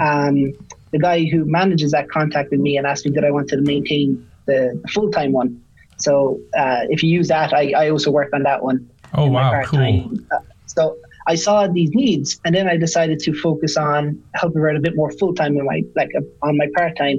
um, 0.00 0.54
the 0.92 0.98
guy 0.98 1.24
who 1.24 1.44
manages 1.44 1.92
that 1.92 2.08
contacted 2.08 2.58
me 2.58 2.78
and 2.78 2.86
asked 2.86 3.04
me 3.04 3.12
did 3.12 3.24
I 3.24 3.30
wanted 3.30 3.56
to 3.56 3.62
maintain 3.62 4.26
the 4.46 4.82
full-time 4.94 5.32
one. 5.32 5.60
So 5.98 6.40
uh, 6.56 6.84
if 6.88 7.02
you 7.02 7.10
use 7.10 7.28
that, 7.28 7.52
I, 7.52 7.72
I 7.76 7.90
also 7.90 8.10
work 8.10 8.30
on 8.32 8.44
that 8.44 8.62
one 8.62 8.88
Oh 9.14 9.28
wow, 9.28 9.62
cool. 9.64 10.10
Uh, 10.30 10.38
so 10.66 10.96
I 11.28 11.34
saw 11.34 11.66
these 11.66 11.90
needs, 11.92 12.40
and 12.44 12.54
then 12.54 12.68
I 12.68 12.76
decided 12.76 13.18
to 13.20 13.32
focus 13.40 13.76
on 13.76 14.22
helping 14.34 14.60
write 14.62 14.76
a 14.76 14.80
bit 14.80 14.94
more 14.94 15.10
full 15.12 15.34
time 15.34 15.56
in 15.56 15.64
my 15.64 15.82
like 15.94 16.10
on 16.42 16.56
my 16.56 16.68
part 16.76 16.96
time. 16.96 17.18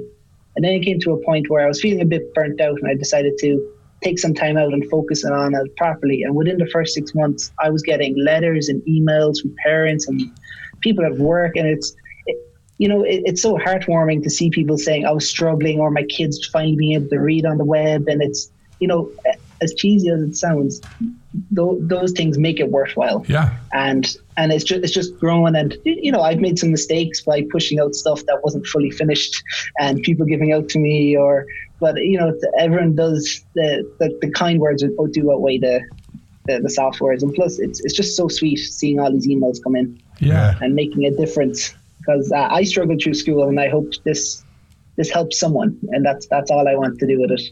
And 0.56 0.64
then 0.64 0.72
it 0.72 0.82
came 0.82 0.98
to 1.00 1.12
a 1.12 1.24
point 1.24 1.48
where 1.50 1.64
I 1.64 1.68
was 1.68 1.80
feeling 1.80 2.00
a 2.00 2.06
bit 2.06 2.34
burnt 2.34 2.60
out, 2.60 2.78
and 2.80 2.88
I 2.88 2.94
decided 2.94 3.34
to 3.40 3.72
take 4.02 4.18
some 4.18 4.34
time 4.34 4.56
out 4.56 4.72
and 4.72 4.88
focus 4.90 5.24
on 5.24 5.54
it 5.54 5.76
properly. 5.76 6.22
And 6.22 6.34
within 6.34 6.58
the 6.58 6.68
first 6.72 6.94
six 6.94 7.14
months, 7.14 7.52
I 7.62 7.70
was 7.70 7.82
getting 7.82 8.16
letters 8.16 8.68
and 8.68 8.82
emails 8.82 9.40
from 9.40 9.54
parents 9.62 10.08
and 10.08 10.20
people 10.80 11.04
at 11.04 11.16
work, 11.18 11.56
and 11.56 11.66
it's. 11.66 11.94
You 12.80 12.88
know, 12.88 13.02
it, 13.02 13.22
it's 13.24 13.42
so 13.42 13.58
heartwarming 13.58 14.22
to 14.22 14.30
see 14.30 14.50
people 14.50 14.78
saying 14.78 15.04
I 15.04 15.10
was 15.10 15.28
struggling, 15.28 15.80
or 15.80 15.90
my 15.90 16.04
kids 16.04 16.46
finally 16.46 16.76
being 16.76 16.92
able 16.92 17.08
to 17.08 17.18
read 17.18 17.44
on 17.44 17.58
the 17.58 17.64
web, 17.64 18.06
and 18.06 18.22
it's, 18.22 18.52
you 18.78 18.86
know, 18.86 19.10
as 19.60 19.74
cheesy 19.74 20.08
as 20.08 20.20
it 20.20 20.36
sounds, 20.36 20.80
th- 21.54 21.78
those 21.80 22.12
things 22.12 22.38
make 22.38 22.60
it 22.60 22.70
worthwhile 22.70 23.24
Yeah. 23.28 23.56
and 23.72 24.06
and 24.36 24.52
it's 24.52 24.64
just 24.64 24.82
it's 24.84 24.92
just 24.92 25.18
growing 25.18 25.56
and 25.56 25.76
you 25.84 26.12
know 26.12 26.20
I've 26.22 26.40
made 26.40 26.58
some 26.58 26.70
mistakes 26.70 27.20
by 27.22 27.44
pushing 27.50 27.80
out 27.80 27.94
stuff 27.94 28.24
that 28.26 28.40
wasn't 28.44 28.66
fully 28.66 28.90
finished 28.90 29.42
and 29.80 30.00
people 30.02 30.26
giving 30.26 30.52
out 30.52 30.68
to 30.70 30.78
me 30.78 31.16
or 31.16 31.46
but 31.80 31.96
you 31.96 32.18
know 32.18 32.32
everyone 32.58 32.94
does 32.94 33.44
the 33.54 33.68
the, 33.98 34.16
the 34.22 34.30
kind 34.30 34.60
words 34.60 34.82
do 35.12 35.32
outweigh 35.32 35.58
the 35.58 35.80
the, 36.48 36.58
the 36.60 36.68
softwares. 36.68 37.22
And 37.22 37.32
plus, 37.32 37.60
it's 37.60 37.78
it's 37.84 37.94
just 37.94 38.16
so 38.16 38.26
sweet 38.26 38.56
seeing 38.56 38.98
all 38.98 39.12
these 39.12 39.28
emails 39.28 39.62
come 39.62 39.76
in 39.76 40.00
Yeah. 40.18 40.58
and 40.60 40.74
making 40.74 41.04
a 41.04 41.10
difference. 41.12 41.74
Because 41.98 42.32
uh, 42.32 42.48
I 42.50 42.64
struggled 42.64 43.00
through 43.02 43.14
school, 43.14 43.46
and 43.48 43.60
I 43.60 43.68
hope 43.68 43.92
this 44.04 44.42
this 44.96 45.10
helps 45.10 45.38
someone, 45.38 45.78
and 45.90 46.04
that's 46.04 46.26
that's 46.26 46.50
all 46.50 46.66
I 46.66 46.74
want 46.74 46.98
to 46.98 47.06
do 47.06 47.20
with 47.20 47.30
it. 47.30 47.42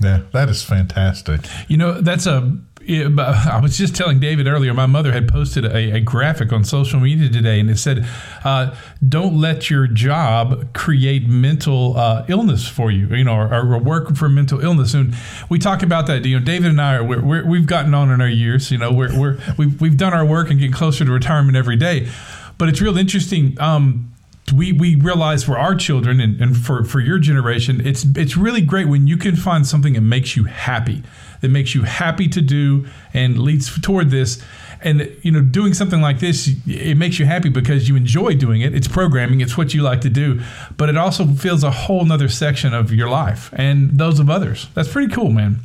Yeah, 0.00 0.22
that 0.32 0.48
is 0.48 0.62
fantastic. 0.62 1.40
You 1.68 1.76
know, 1.76 2.00
that's 2.00 2.26
a. 2.26 2.58
I 2.88 3.60
was 3.62 3.76
just 3.76 3.94
telling 3.94 4.20
David 4.20 4.46
earlier. 4.46 4.72
My 4.72 4.86
mother 4.86 5.12
had 5.12 5.28
posted 5.28 5.64
a, 5.64 5.96
a 5.96 6.00
graphic 6.00 6.50
on 6.52 6.64
social 6.64 6.98
media 6.98 7.28
today, 7.28 7.60
and 7.60 7.68
it 7.70 7.78
said, 7.78 8.06
uh, 8.42 8.74
"Don't 9.06 9.38
let 9.38 9.68
your 9.68 9.86
job 9.86 10.72
create 10.72 11.28
mental 11.28 11.96
uh, 11.96 12.24
illness 12.28 12.66
for 12.66 12.90
you. 12.90 13.06
You 13.08 13.24
know, 13.24 13.34
or, 13.34 13.74
or 13.74 13.78
work 13.78 14.16
for 14.16 14.28
mental 14.28 14.60
illness." 14.60 14.94
And 14.94 15.14
we 15.50 15.58
talk 15.58 15.82
about 15.82 16.06
that. 16.06 16.24
You 16.24 16.38
know, 16.38 16.44
David 16.44 16.70
and 16.70 16.80
I 16.80 16.96
are 16.96 17.04
we're, 17.04 17.22
we're, 17.22 17.46
we've 17.46 17.66
gotten 17.66 17.94
on 17.94 18.10
in 18.10 18.20
our 18.20 18.28
years. 18.28 18.70
You 18.70 18.78
know, 18.78 18.92
we're, 18.92 19.16
we're 19.18 19.38
we've 19.58 19.80
we've 19.80 19.96
done 19.96 20.14
our 20.14 20.24
work 20.24 20.50
and 20.50 20.58
getting 20.58 20.74
closer 20.74 21.04
to 21.04 21.12
retirement 21.12 21.56
every 21.56 21.76
day. 21.76 22.08
But 22.56 22.70
it's 22.70 22.80
real 22.80 22.96
interesting. 22.96 23.60
Um, 23.60 24.12
we 24.52 24.72
we 24.72 24.94
realize 24.94 25.44
for 25.44 25.58
our 25.58 25.74
children 25.74 26.20
and, 26.20 26.40
and 26.40 26.56
for, 26.56 26.84
for 26.84 27.00
your 27.00 27.18
generation, 27.18 27.84
it's 27.86 28.04
it's 28.16 28.36
really 28.36 28.60
great 28.60 28.88
when 28.88 29.06
you 29.06 29.16
can 29.16 29.36
find 29.36 29.66
something 29.66 29.94
that 29.94 30.00
makes 30.00 30.36
you 30.36 30.44
happy, 30.44 31.02
that 31.40 31.48
makes 31.48 31.74
you 31.74 31.82
happy 31.82 32.28
to 32.28 32.40
do 32.40 32.86
and 33.12 33.38
leads 33.38 33.80
toward 33.80 34.10
this. 34.10 34.42
And 34.82 35.14
you 35.22 35.30
know, 35.30 35.42
doing 35.42 35.74
something 35.74 36.00
like 36.00 36.20
this, 36.20 36.50
it 36.66 36.96
makes 36.96 37.18
you 37.18 37.26
happy 37.26 37.50
because 37.50 37.88
you 37.88 37.96
enjoy 37.96 38.34
doing 38.34 38.62
it. 38.62 38.74
It's 38.74 38.88
programming, 38.88 39.40
it's 39.40 39.56
what 39.58 39.74
you 39.74 39.82
like 39.82 40.00
to 40.02 40.10
do, 40.10 40.40
but 40.76 40.88
it 40.88 40.96
also 40.96 41.26
fills 41.26 41.62
a 41.62 41.70
whole 41.70 42.04
nother 42.04 42.28
section 42.28 42.72
of 42.72 42.92
your 42.92 43.10
life 43.10 43.52
and 43.52 43.90
those 43.98 44.18
of 44.18 44.30
others. 44.30 44.68
That's 44.74 44.90
pretty 44.90 45.12
cool, 45.12 45.30
man. 45.30 45.60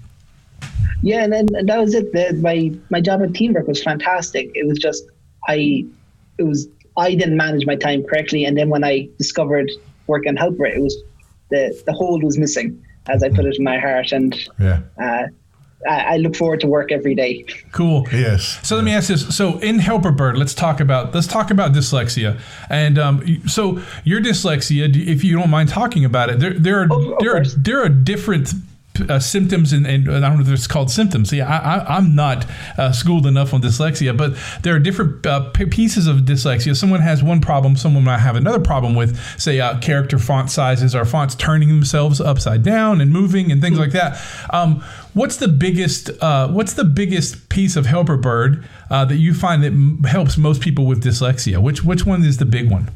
Yeah, 1.02 1.24
and 1.24 1.32
then 1.32 1.48
that 1.66 1.78
was 1.78 1.94
it. 1.94 2.12
The, 2.12 2.34
my 2.34 2.72
my 2.90 3.00
job 3.00 3.22
at 3.22 3.34
Teamwork 3.34 3.68
was 3.68 3.82
fantastic. 3.82 4.52
It 4.54 4.68
was 4.68 4.80
just 4.80 5.06
I, 5.48 5.86
it 6.38 6.44
was 6.44 6.68
I 6.98 7.16
didn't 7.16 7.38
manage 7.38 7.66
my 7.66 7.76
time 7.76 8.04
correctly, 8.04 8.46
and 8.46 8.58
then 8.58 8.70
when 8.70 8.84
I 8.84 9.08
discovered 9.18 9.70
work 10.08 10.26
and 10.26 10.38
helper, 10.38 10.66
it 10.66 10.82
was 10.82 10.96
the 11.50 11.80
the 11.86 11.94
hold 11.94 12.24
was 12.24 12.38
missing, 12.38 12.82
as 13.08 13.24
I 13.24 13.30
put 13.30 13.46
it 13.46 13.56
in 13.58 13.64
my 13.64 13.78
heart, 13.80 14.12
and 14.12 14.36
Yeah. 14.60 14.80
uh, 15.02 15.24
I, 15.88 16.00
I 16.14 16.18
look 16.18 16.36
forward 16.36 16.62
to 16.62 16.68
work 16.68 16.92
every 16.92 17.14
day. 17.14 17.46
Cool. 17.72 18.08
Yes. 18.12 18.60
So 18.64 18.76
let 18.76 18.84
me 18.86 18.92
ask 18.92 19.08
this. 19.10 19.36
So 19.36 19.60
in 19.60 19.78
Helper 19.78 20.12
Bird, 20.12 20.36
let's 20.38 20.54
talk 20.56 20.80
about 20.80 21.14
let's 21.14 21.28
talk 21.28 21.52
about 21.52 21.74
dyslexia. 21.74 22.40
And 22.70 22.98
um, 22.98 23.42
so 23.48 23.80
your 24.04 24.20
dyslexia, 24.22 24.96
if 24.96 25.24
you 25.24 25.38
don't 25.38 25.50
mind 25.52 25.70
talking 25.70 26.04
about 26.06 26.30
it, 26.30 26.40
there 26.40 26.54
there 26.54 26.80
are 26.82 26.86
Of- 26.86 26.92
of 27.14 27.20
there 27.20 27.36
are 27.38 27.44
there 27.46 27.84
are 27.84 27.90
different. 27.90 28.54
Uh, 29.10 29.20
symptoms 29.20 29.74
and, 29.74 29.86
and 29.86 30.10
I 30.10 30.20
don't 30.22 30.38
know 30.38 30.46
if 30.46 30.50
it's 30.50 30.68
called 30.68 30.90
symptoms. 30.90 31.34
Yeah, 31.34 31.48
I, 31.48 31.98
I'm 31.98 32.16
not 32.16 32.46
uh, 32.78 32.92
schooled 32.92 33.26
enough 33.26 33.54
on 33.54 33.62
dyslexia, 33.62 34.16
but 34.16 34.36
there 34.64 34.74
are 34.74 34.80
different 34.80 35.26
uh, 35.26 35.50
pieces 35.52 36.08
of 36.08 36.22
dyslexia. 36.22 36.76
Someone 36.76 37.02
has 37.02 37.22
one 37.22 37.42
problem, 37.42 37.76
someone 37.76 38.04
might 38.06 38.20
have 38.20 38.36
another 38.36 38.60
problem 38.60 38.96
with, 38.96 39.20
say, 39.40 39.60
uh, 39.60 39.78
character 39.80 40.18
font 40.18 40.50
sizes 40.50 40.96
or 40.96 41.04
fonts 41.04 41.36
turning 41.36 41.70
themselves 41.70 42.22
upside 42.22 42.64
down 42.64 43.02
and 43.02 43.12
moving 43.12 43.52
and 43.52 43.62
things 43.62 43.78
like 43.78 43.92
that. 43.92 44.18
Um, 44.52 44.82
what's 45.14 45.38
the 45.38 45.50
biggest 45.50 46.10
uh, 46.22 46.48
What's 46.48 46.74
the 46.74 46.86
biggest 46.86 47.50
piece 47.50 47.76
of 47.76 47.86
Helper 47.86 48.18
Bird 48.18 48.66
uh, 48.90 49.04
that 49.06 49.18
you 49.18 49.34
find 49.34 49.62
that 49.64 49.74
m- 49.74 50.04
helps 50.04 50.38
most 50.38 50.62
people 50.62 50.86
with 50.86 51.04
dyslexia? 51.04 51.62
Which 51.62 51.84
which 51.84 52.06
one 52.06 52.24
is 52.24 52.38
the 52.38 52.46
big 52.46 52.72
one? 52.72 52.90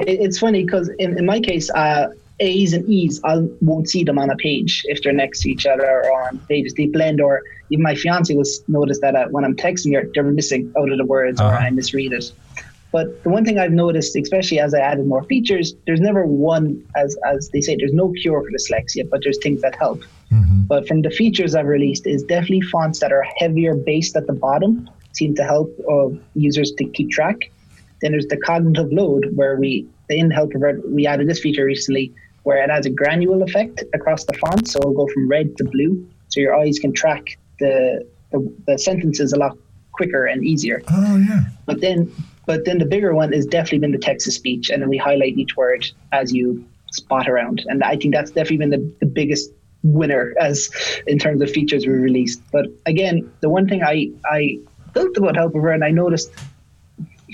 It's 0.00 0.38
funny 0.38 0.64
because 0.64 0.88
in, 0.98 1.18
in 1.18 1.26
my 1.26 1.40
case, 1.40 1.70
uh, 1.70 2.12
A's 2.40 2.72
and 2.72 2.88
E's, 2.88 3.20
I 3.24 3.38
won't 3.60 3.88
see 3.88 4.02
them 4.02 4.18
on 4.18 4.30
a 4.30 4.36
page 4.36 4.82
if 4.86 5.02
they're 5.02 5.12
next 5.12 5.40
to 5.42 5.50
each 5.50 5.66
other 5.66 6.04
or 6.04 6.28
on 6.28 6.38
pages. 6.48 6.74
They 6.74 6.86
blend, 6.86 7.20
or 7.20 7.42
even 7.70 7.82
my 7.82 7.94
fiance 7.94 8.34
will 8.34 8.44
notice 8.68 9.00
that 9.00 9.14
uh, 9.14 9.26
when 9.30 9.44
I'm 9.44 9.54
texting 9.54 9.94
her, 9.94 10.08
they're 10.14 10.24
missing 10.24 10.72
out 10.78 10.90
of 10.90 10.98
the 10.98 11.04
words 11.04 11.40
or 11.40 11.44
Uh-huh. 11.44 11.66
I 11.66 11.70
misread 11.70 12.12
it. 12.12 12.32
But 12.92 13.22
the 13.22 13.30
one 13.30 13.44
thing 13.44 13.58
I've 13.58 13.70
noticed, 13.72 14.16
especially 14.16 14.58
as 14.58 14.74
I 14.74 14.80
added 14.80 15.06
more 15.06 15.22
features, 15.24 15.74
there's 15.86 16.00
never 16.00 16.26
one, 16.26 16.84
as 16.96 17.16
as 17.32 17.48
they 17.52 17.60
say, 17.60 17.76
there's 17.76 17.92
no 17.92 18.10
cure 18.20 18.42
for 18.42 18.50
dyslexia, 18.50 19.08
but 19.08 19.20
there's 19.22 19.38
things 19.38 19.60
that 19.62 19.76
help. 19.76 20.02
But 20.66 20.86
from 20.88 21.02
the 21.02 21.10
features 21.10 21.54
I've 21.54 21.66
released, 21.66 22.06
is 22.06 22.22
definitely 22.24 22.62
fonts 22.62 23.00
that 23.00 23.12
are 23.12 23.24
heavier 23.38 23.74
based 23.74 24.16
at 24.16 24.26
the 24.26 24.32
bottom 24.32 24.88
seem 25.12 25.34
to 25.34 25.44
help 25.44 25.68
uh, 25.92 26.08
users 26.34 26.70
to 26.78 26.84
keep 26.84 27.10
track. 27.10 27.36
Then 28.00 28.12
there's 28.12 28.26
the 28.26 28.36
cognitive 28.38 28.92
load, 28.92 29.22
where 29.34 29.56
we 29.56 29.86
the 30.08 30.18
in 30.18 30.30
Helper 30.30 30.80
we 30.88 31.06
added 31.06 31.28
this 31.28 31.40
feature 31.40 31.64
recently, 31.64 32.12
where 32.42 32.62
it 32.62 32.70
has 32.70 32.86
a 32.86 32.90
granule 32.90 33.42
effect 33.42 33.84
across 33.94 34.24
the 34.24 34.32
font, 34.34 34.68
so 34.68 34.78
it'll 34.78 34.92
go 34.92 35.08
from 35.12 35.28
red 35.28 35.56
to 35.58 35.64
blue, 35.64 36.08
so 36.28 36.40
your 36.40 36.54
eyes 36.54 36.78
can 36.78 36.92
track 36.92 37.38
the 37.58 38.06
the, 38.32 38.54
the 38.66 38.78
sentences 38.78 39.32
a 39.32 39.36
lot 39.36 39.56
quicker 39.92 40.26
and 40.26 40.44
easier. 40.44 40.82
Oh 40.88 41.16
yeah. 41.16 41.44
But 41.66 41.80
then, 41.80 42.10
but 42.46 42.64
then 42.64 42.78
the 42.78 42.86
bigger 42.86 43.14
one 43.14 43.32
has 43.32 43.46
definitely 43.46 43.80
been 43.80 43.92
the 43.92 43.98
text 43.98 44.26
to 44.26 44.32
speech, 44.32 44.70
and 44.70 44.80
then 44.80 44.88
we 44.88 44.96
highlight 44.96 45.36
each 45.36 45.56
word 45.56 45.86
as 46.12 46.32
you 46.32 46.64
spot 46.92 47.28
around. 47.28 47.64
And 47.66 47.82
I 47.84 47.96
think 47.96 48.14
that's 48.14 48.30
definitely 48.30 48.58
been 48.58 48.70
the, 48.70 48.94
the 49.00 49.06
biggest 49.06 49.50
winner 49.82 50.34
as 50.38 50.70
in 51.06 51.18
terms 51.18 51.40
of 51.42 51.50
features 51.50 51.86
we 51.86 51.92
released. 51.92 52.40
But 52.52 52.66
again, 52.86 53.30
the 53.40 53.48
one 53.48 53.68
thing 53.68 53.82
I 53.82 54.10
I 54.24 54.58
built 54.92 55.16
about 55.16 55.36
Helper 55.36 55.70
and 55.70 55.84
I 55.84 55.90
noticed 55.90 56.30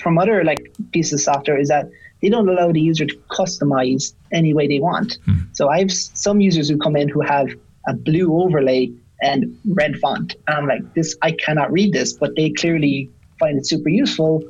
from 0.02 0.18
other 0.18 0.44
like 0.44 0.72
pieces 0.92 1.14
of 1.14 1.20
software 1.20 1.58
is 1.58 1.68
that 1.68 1.88
they 2.26 2.30
don't 2.30 2.49
allow 2.49 2.73
the 2.73 2.80
user 2.80 3.06
to 3.06 3.16
customize 3.30 4.12
any 4.33 4.52
way 4.52 4.66
they 4.66 4.80
want. 4.80 5.18
Hmm. 5.26 5.42
So 5.52 5.68
I 5.68 5.78
have 5.78 5.92
some 5.92 6.40
users 6.40 6.68
who 6.68 6.76
come 6.76 6.97
in 6.97 7.09
who 7.09 7.21
have 7.21 7.49
a 7.87 7.95
blue 7.95 8.42
overlay 8.42 8.90
and 9.23 9.56
red 9.64 9.97
font, 10.00 10.35
and 10.49 10.56
I'm 10.56 10.66
like, 10.66 10.95
this 10.95 11.16
I 11.23 11.30
cannot 11.30 11.71
read 11.71 11.92
this, 11.92 12.14
but 12.14 12.35
they 12.35 12.50
clearly 12.50 13.09
find 13.38 13.56
it 13.56 13.66
super 13.66 13.90
useful. 13.90 14.42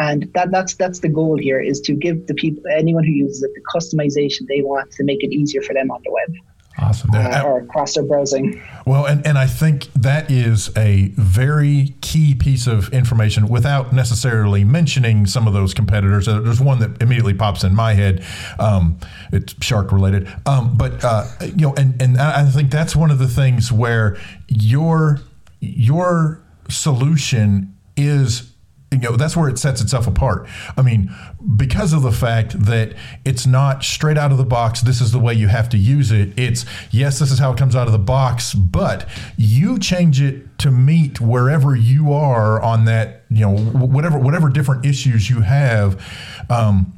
And 0.00 0.28
that, 0.34 0.50
that's 0.50 0.74
that's 0.74 0.98
the 1.00 1.08
goal 1.08 1.38
here 1.38 1.60
is 1.60 1.80
to 1.82 1.92
give 1.92 2.26
the 2.26 2.34
people 2.34 2.64
anyone 2.76 3.04
who 3.04 3.12
uses 3.12 3.44
it 3.44 3.52
the 3.54 3.62
customization 3.74 4.48
they 4.48 4.62
want 4.62 4.90
to 4.92 5.04
make 5.04 5.22
it 5.22 5.32
easier 5.32 5.62
for 5.62 5.72
them 5.72 5.92
on 5.92 6.00
the 6.04 6.10
web 6.10 6.34
Awesome. 6.78 7.10
uh, 7.12 7.42
or 7.44 7.58
across 7.60 7.94
their 7.94 8.04
browsing. 8.04 8.62
Well, 8.86 9.04
and, 9.04 9.26
and 9.26 9.36
I 9.36 9.46
think 9.46 9.92
that 9.94 10.30
is 10.30 10.70
a 10.76 11.08
very 11.16 11.94
key 12.00 12.34
piece 12.34 12.66
of 12.66 12.88
information 12.92 13.48
without 13.48 13.92
necessarily 13.92 14.64
mentioning 14.64 15.26
some 15.26 15.46
of 15.46 15.52
those 15.52 15.74
competitors. 15.74 16.26
Uh, 16.26 16.40
There's 16.40 16.60
one 16.60 16.78
that 16.78 17.02
immediately 17.02 17.34
pops 17.34 17.64
in 17.64 17.74
my 17.74 17.94
head. 17.94 18.24
Um, 18.58 18.98
it's 19.32 19.54
shark 19.60 19.92
related. 19.92 20.32
Um, 20.46 20.76
but, 20.76 21.04
uh, 21.04 21.26
you 21.42 21.66
know, 21.66 21.74
and, 21.74 22.00
and 22.00 22.18
I 22.18 22.42
I 22.42 22.44
think 22.46 22.70
that's 22.70 22.96
one 22.96 23.10
of 23.10 23.18
the 23.18 23.28
things 23.28 23.70
where 23.70 24.16
your, 24.48 25.20
your 25.60 26.40
solution 26.68 27.76
is 27.96 28.49
you 28.92 28.98
know 28.98 29.16
that's 29.16 29.36
where 29.36 29.48
it 29.48 29.58
sets 29.58 29.80
itself 29.80 30.06
apart 30.06 30.48
i 30.76 30.82
mean 30.82 31.14
because 31.56 31.92
of 31.92 32.02
the 32.02 32.12
fact 32.12 32.58
that 32.64 32.94
it's 33.24 33.46
not 33.46 33.84
straight 33.84 34.18
out 34.18 34.32
of 34.32 34.38
the 34.38 34.44
box 34.44 34.80
this 34.80 35.00
is 35.00 35.12
the 35.12 35.18
way 35.18 35.32
you 35.32 35.48
have 35.48 35.68
to 35.68 35.78
use 35.78 36.10
it 36.10 36.36
it's 36.38 36.64
yes 36.90 37.18
this 37.18 37.30
is 37.30 37.38
how 37.38 37.52
it 37.52 37.58
comes 37.58 37.76
out 37.76 37.86
of 37.86 37.92
the 37.92 37.98
box 37.98 38.52
but 38.54 39.08
you 39.36 39.78
change 39.78 40.20
it 40.20 40.58
to 40.58 40.70
meet 40.70 41.20
wherever 41.20 41.76
you 41.76 42.12
are 42.12 42.60
on 42.60 42.84
that 42.84 43.24
you 43.30 43.40
know 43.40 43.56
whatever 43.56 44.18
whatever 44.18 44.48
different 44.48 44.84
issues 44.84 45.30
you 45.30 45.40
have 45.40 46.02
um, 46.50 46.92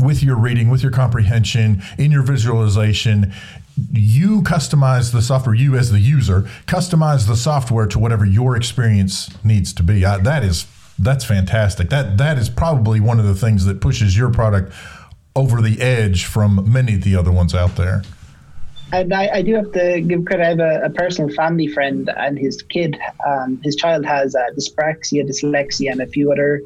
with 0.00 0.22
your 0.22 0.36
reading, 0.36 0.68
with 0.68 0.82
your 0.82 0.92
comprehension, 0.92 1.82
in 1.96 2.12
your 2.12 2.22
visualization, 2.22 3.32
you 3.92 4.42
customize 4.42 5.12
the 5.12 5.22
software, 5.22 5.54
you 5.54 5.76
as 5.76 5.90
the 5.90 5.98
user, 5.98 6.42
customize 6.66 7.26
the 7.26 7.36
software 7.36 7.86
to 7.86 7.98
whatever 7.98 8.24
your 8.24 8.56
experience 8.56 9.28
needs 9.44 9.72
to 9.72 9.82
be. 9.82 10.04
Uh, 10.04 10.18
that 10.18 10.44
is 10.44 10.66
that's 10.98 11.24
fantastic. 11.24 11.90
That 11.90 12.18
that 12.18 12.38
is 12.38 12.48
probably 12.48 13.00
one 13.00 13.18
of 13.18 13.26
the 13.26 13.34
things 13.34 13.64
that 13.64 13.80
pushes 13.80 14.16
your 14.16 14.30
product 14.30 14.72
over 15.36 15.62
the 15.62 15.80
edge 15.80 16.24
from 16.24 16.70
many 16.70 16.94
of 16.94 17.02
the 17.02 17.14
other 17.14 17.30
ones 17.30 17.54
out 17.54 17.76
there. 17.76 18.02
And 18.90 19.12
I, 19.12 19.28
I 19.34 19.42
do 19.42 19.54
have 19.54 19.70
to 19.72 20.00
give 20.00 20.24
credit. 20.24 20.44
I 20.44 20.48
have 20.48 20.60
a, 20.60 20.86
a 20.86 20.90
personal 20.90 21.30
family 21.34 21.66
friend, 21.66 22.10
and 22.16 22.38
his 22.38 22.62
kid, 22.62 22.98
um, 23.26 23.60
his 23.62 23.76
child 23.76 24.06
has 24.06 24.34
uh, 24.34 24.46
dyspraxia, 24.56 25.28
dyslexia, 25.28 25.92
and 25.92 26.00
a 26.00 26.06
few 26.06 26.32
other 26.32 26.62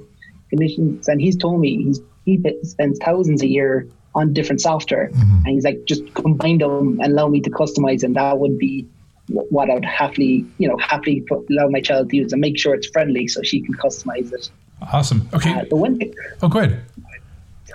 conditions. 0.48 1.08
And 1.08 1.20
he's 1.20 1.36
told 1.36 1.60
me 1.60 1.82
he's, 1.82 2.00
he 2.24 2.40
spends 2.62 2.98
thousands 3.00 3.42
a 3.42 3.48
year 3.48 3.88
on 4.14 4.32
different 4.32 4.60
software, 4.60 5.10
and 5.14 5.48
he's 5.48 5.64
like, 5.64 5.84
just 5.84 6.14
combine 6.14 6.58
them 6.58 7.00
and 7.00 7.12
allow 7.12 7.26
me 7.28 7.40
to 7.40 7.50
customize, 7.50 8.04
and 8.04 8.14
that 8.14 8.38
would 8.38 8.56
be 8.56 8.86
what 9.28 9.70
I 9.70 9.74
would 9.74 9.84
happily, 9.84 10.44
you 10.58 10.68
know, 10.68 10.76
happily 10.78 11.20
put, 11.28 11.46
allow 11.50 11.68
my 11.68 11.80
child 11.80 12.10
to 12.10 12.16
use 12.16 12.32
and 12.32 12.40
make 12.40 12.58
sure 12.58 12.74
it's 12.74 12.88
friendly 12.88 13.26
so 13.28 13.42
she 13.42 13.60
can 13.62 13.74
customize 13.74 14.32
it. 14.32 14.50
Awesome. 14.92 15.28
Uh, 15.32 15.36
Okay. 15.36 15.64
the 15.70 15.76
one 15.76 15.96
thing, 15.98 16.12
Oh, 16.42 16.48
go 16.48 16.58
ahead. 16.58 16.84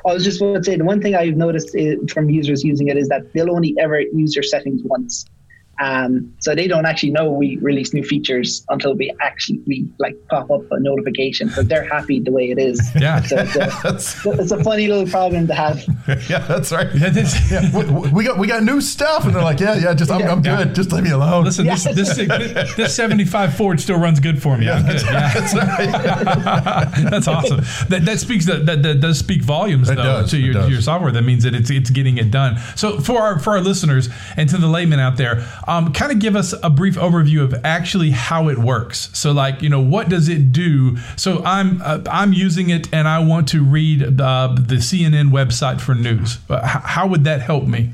I 0.06 0.14
was 0.14 0.24
just 0.24 0.40
going 0.40 0.56
to 0.56 0.64
say 0.64 0.76
the 0.76 0.84
one 0.86 1.02
thing 1.02 1.16
I've 1.16 1.36
noticed 1.36 1.76
i 1.76 1.96
from 2.14 2.30
users 2.30 2.64
using 2.64 2.88
it 2.88 2.98
is 2.98 3.08
that 3.10 3.34
they'll 3.34 3.52
only 3.52 3.74
ever 3.80 4.00
use 4.02 4.36
your 4.36 4.44
settings 4.44 4.82
once. 4.84 5.26
Um, 5.80 6.34
so 6.40 6.56
they 6.56 6.68
don't 6.68 6.86
actually 6.86 7.12
know 7.12 7.32
we 7.32 7.58
release 7.58 7.94
new 7.94 8.04
features 8.04 8.66
until 8.70 8.96
we 8.96 9.14
actually 9.22 9.60
we 9.68 9.88
like 10.00 10.16
pop 10.30 10.50
up 10.50 10.64
a 10.72 10.80
notification 10.80 11.50
because 11.50 11.68
they're 11.68 11.88
happy 11.88 12.20
the 12.20 12.32
way 12.32 12.50
it 12.50 12.58
is. 12.58 12.82
Yeah, 12.96 13.22
so 13.22 13.38
it's, 13.40 13.56
a, 14.26 14.32
it's 14.42 14.52
a 14.52 14.64
funny 14.64 14.88
little 14.88 15.08
problem 15.08 15.48
to 15.48 15.54
have. 15.54 15.84
yeah, 16.30 16.40
that's 16.40 16.72
right. 16.72 16.88
Yeah, 16.96 17.10
this, 17.10 17.52
yeah, 17.52 17.70
we, 17.78 18.10
we, 18.10 18.24
got 18.24 18.38
we 18.38 18.48
got 18.48 18.64
new 18.64 18.82
stuff, 18.82 19.26
and 19.26 19.36
they're 19.36 19.44
like, 19.44 19.60
yeah, 19.60 19.76
yeah, 19.76 19.94
just 19.94 20.10
I'm, 20.10 20.24
I'm 20.24 20.42
good. 20.42 20.74
Just 20.74 20.92
leave 20.92 21.04
me 21.04 21.12
alone. 21.12 21.44
Listen, 21.44 21.66
this, 21.66 21.84
this, 21.84 22.16
this 22.76 22.96
75 22.96 23.56
Ford 23.56 23.80
still 23.80 24.00
runs 24.00 24.20
good 24.20 24.42
for 24.42 24.58
me. 24.58 24.66
Yeah, 24.66 24.82
that's, 24.82 25.04
yeah. 25.04 25.34
that's 25.34 25.54
right. 25.54 27.12
that's 27.12 27.28
awesome. 27.28 27.58
That 27.90 28.04
that 28.06 28.20
speaks 28.20 28.46
that, 28.46 28.66
that, 28.66 28.82
that 28.84 29.00
does 29.00 29.20
speak 29.20 29.44
volumes 29.44 29.90
though 29.90 29.96
does, 29.96 30.32
to 30.32 30.38
your, 30.38 30.54
to 30.54 30.70
your 30.70 30.82
software. 30.82 31.12
That 31.12 31.24
means 31.24 31.44
that 31.44 31.54
it's 31.54 31.70
it's 31.70 31.90
getting 31.90 32.18
it 32.18 32.32
done. 32.32 32.58
So 32.76 33.00
for 33.00 33.22
our 33.22 33.40
for 33.40 33.52
our 33.52 33.62
listeners 33.62 34.10
and 34.36 34.50
to 34.50 34.58
the 34.58 34.68
layman 34.68 35.00
out 35.00 35.18
there 35.18 35.46
um, 35.68 35.94
kind 35.94 36.12
of 36.12 36.20
give 36.20 36.36
us 36.36 36.54
a 36.64 36.70
brief 36.70 36.96
overview 36.96 37.44
of 37.44 37.54
actually 37.64 38.12
how 38.12 38.50
it 38.50 38.58
works. 38.58 39.10
So, 39.14 39.32
like, 39.32 39.62
you 39.62 39.70
know, 39.70 39.82
what 39.82 40.10
does 40.10 40.30
it 40.30 40.52
do? 40.52 40.98
So, 41.16 41.44
I'm 41.44 41.82
uh, 41.82 42.02
I'm 42.10 42.34
using 42.34 42.70
it, 42.70 42.92
and 42.94 43.08
I 43.08 43.20
want 43.20 43.48
to 43.50 43.64
read 43.64 44.00
the, 44.00 44.66
the 44.68 44.76
CNN 44.76 45.30
website 45.30 45.82
for 45.82 45.94
news. 45.94 46.40
Uh, 46.50 46.66
how 46.66 47.08
would 47.08 47.24
that 47.26 47.42
help 47.42 47.66
me? 47.66 47.92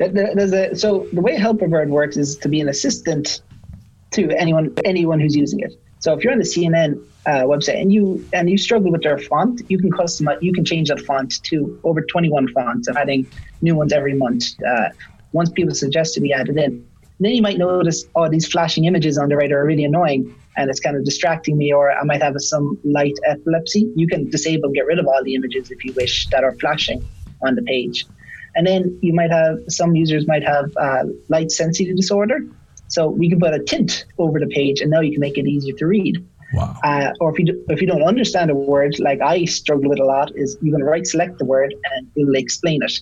A, 0.00 0.76
so 0.76 1.08
the 1.12 1.20
way 1.20 1.36
Helperbird 1.36 1.88
works 1.88 2.16
is 2.16 2.36
to 2.38 2.48
be 2.48 2.60
an 2.60 2.68
assistant 2.68 3.40
to 4.12 4.30
anyone 4.30 4.74
anyone 4.84 5.20
who's 5.20 5.36
using 5.36 5.60
it. 5.60 5.78
So 6.00 6.12
if 6.14 6.22
you're 6.22 6.32
on 6.32 6.38
the 6.38 6.44
CNN 6.44 7.02
uh, 7.26 7.44
website 7.44 7.80
and 7.80 7.92
you 7.92 8.26
and 8.32 8.48
you 8.48 8.58
struggle 8.58 8.90
with 8.90 9.02
their 9.02 9.18
font, 9.18 9.62
you 9.68 9.78
can 9.78 9.90
customize, 9.90 10.40
you 10.40 10.52
can 10.52 10.64
change 10.64 10.88
that 10.88 11.00
font 11.00 11.42
to 11.44 11.78
over 11.84 12.00
21 12.00 12.48
fonts 12.48 12.88
and 12.88 12.96
adding 12.96 13.26
new 13.60 13.74
ones 13.74 13.92
every 13.92 14.14
month. 14.14 14.44
Uh, 14.66 14.88
once 15.32 15.50
people 15.50 15.74
suggest 15.74 16.14
to 16.14 16.20
be 16.20 16.32
added 16.32 16.56
in. 16.56 16.84
And 17.18 17.26
then 17.26 17.32
you 17.32 17.42
might 17.42 17.58
notice, 17.58 18.04
oh, 18.14 18.28
these 18.28 18.46
flashing 18.46 18.84
images 18.84 19.18
on 19.18 19.28
the 19.28 19.36
right 19.36 19.50
are 19.50 19.64
really 19.64 19.84
annoying 19.84 20.34
and 20.56 20.68
it's 20.68 20.80
kind 20.80 20.96
of 20.96 21.04
distracting 21.04 21.56
me, 21.56 21.72
or 21.72 21.92
I 21.92 22.02
might 22.02 22.20
have 22.20 22.34
some 22.38 22.78
light 22.84 23.14
epilepsy. 23.26 23.90
You 23.94 24.08
can 24.08 24.28
disable 24.28 24.66
and 24.66 24.74
get 24.74 24.86
rid 24.86 24.98
of 24.98 25.06
all 25.06 25.22
the 25.22 25.34
images 25.34 25.70
if 25.70 25.84
you 25.84 25.92
wish 25.92 26.26
that 26.30 26.42
are 26.42 26.52
flashing 26.56 27.04
on 27.46 27.54
the 27.54 27.62
page. 27.62 28.06
And 28.56 28.66
then 28.66 28.98
you 29.00 29.14
might 29.14 29.30
have 29.30 29.58
some 29.68 29.94
users 29.94 30.26
might 30.26 30.42
have 30.42 30.70
uh, 30.76 31.04
light 31.28 31.52
sensitive 31.52 31.96
disorder. 31.96 32.40
So 32.88 33.08
we 33.08 33.28
can 33.28 33.38
put 33.38 33.54
a 33.54 33.60
tint 33.60 34.04
over 34.18 34.40
the 34.40 34.48
page, 34.48 34.80
and 34.80 34.90
now 34.90 35.00
you 35.00 35.12
can 35.12 35.20
make 35.20 35.38
it 35.38 35.46
easier 35.46 35.74
to 35.76 35.86
read. 35.86 36.26
Wow. 36.54 36.74
Uh, 36.82 37.12
or 37.20 37.30
if 37.30 37.38
you 37.38 37.44
do, 37.46 37.64
if 37.68 37.80
you 37.80 37.86
don't 37.86 38.02
understand 38.02 38.50
a 38.50 38.54
word, 38.54 38.98
like 38.98 39.20
I 39.20 39.44
struggle 39.44 39.90
with 39.90 40.00
a 40.00 40.04
lot, 40.04 40.32
is 40.34 40.56
you 40.60 40.72
can 40.72 40.82
right 40.82 41.06
select 41.06 41.38
the 41.38 41.44
word 41.44 41.72
and 41.92 42.08
it 42.16 42.26
will 42.26 42.36
explain 42.36 42.82
it 42.82 42.92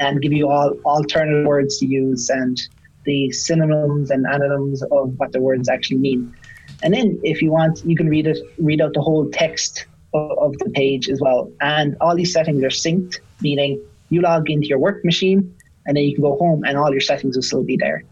and 0.00 0.20
give 0.20 0.32
you 0.32 0.48
all 0.48 0.72
alternative 0.84 1.46
words 1.46 1.78
to 1.78 1.86
use 1.86 2.28
and 2.30 2.60
the 3.04 3.30
synonyms 3.30 4.10
and 4.10 4.26
antonyms 4.26 4.82
of 4.82 5.18
what 5.18 5.32
the 5.32 5.40
words 5.40 5.68
actually 5.68 5.98
mean. 5.98 6.34
And 6.82 6.92
then 6.92 7.20
if 7.22 7.42
you 7.42 7.50
want, 7.50 7.84
you 7.84 7.96
can 7.96 8.08
read 8.08 8.26
it, 8.26 8.38
read 8.58 8.80
out 8.80 8.94
the 8.94 9.02
whole 9.02 9.30
text 9.30 9.86
of, 10.14 10.30
of 10.38 10.58
the 10.58 10.70
page 10.70 11.08
as 11.08 11.20
well. 11.20 11.50
And 11.60 11.96
all 12.00 12.16
these 12.16 12.32
settings 12.32 12.62
are 12.64 12.68
synced, 12.68 13.18
meaning 13.40 13.82
you 14.08 14.22
log 14.22 14.50
into 14.50 14.66
your 14.66 14.78
work 14.78 15.04
machine 15.04 15.54
and 15.86 15.96
then 15.96 16.04
you 16.04 16.14
can 16.14 16.22
go 16.22 16.36
home 16.36 16.64
and 16.64 16.76
all 16.76 16.90
your 16.90 17.00
settings 17.00 17.36
will 17.36 17.42
still 17.42 17.62
be 17.62 17.76
there. 17.76 18.02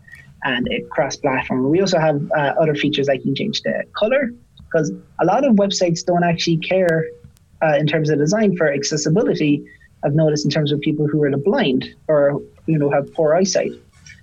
And 0.44 0.68
it 0.70 0.88
cross 0.90 1.16
platform. 1.16 1.68
We 1.68 1.80
also 1.80 1.98
have 1.98 2.20
uh, 2.36 2.54
other 2.60 2.74
features 2.74 3.08
like 3.08 3.20
you 3.20 3.26
can 3.26 3.34
change 3.34 3.62
the 3.62 3.82
color 3.94 4.30
because 4.56 4.92
a 5.20 5.24
lot 5.24 5.44
of 5.44 5.56
websites 5.56 6.04
don't 6.04 6.22
actually 6.22 6.58
care 6.58 7.04
uh, 7.62 7.74
in 7.76 7.86
terms 7.86 8.10
of 8.10 8.18
design 8.18 8.56
for 8.56 8.72
accessibility 8.72 9.64
I've 10.04 10.14
noticed 10.14 10.44
in 10.44 10.50
terms 10.50 10.72
of 10.72 10.80
people 10.80 11.06
who 11.06 11.22
are 11.22 11.30
the 11.30 11.38
blind 11.38 11.86
or 12.06 12.40
you 12.66 12.78
know 12.78 12.90
have 12.90 13.12
poor 13.14 13.34
eyesight. 13.34 13.72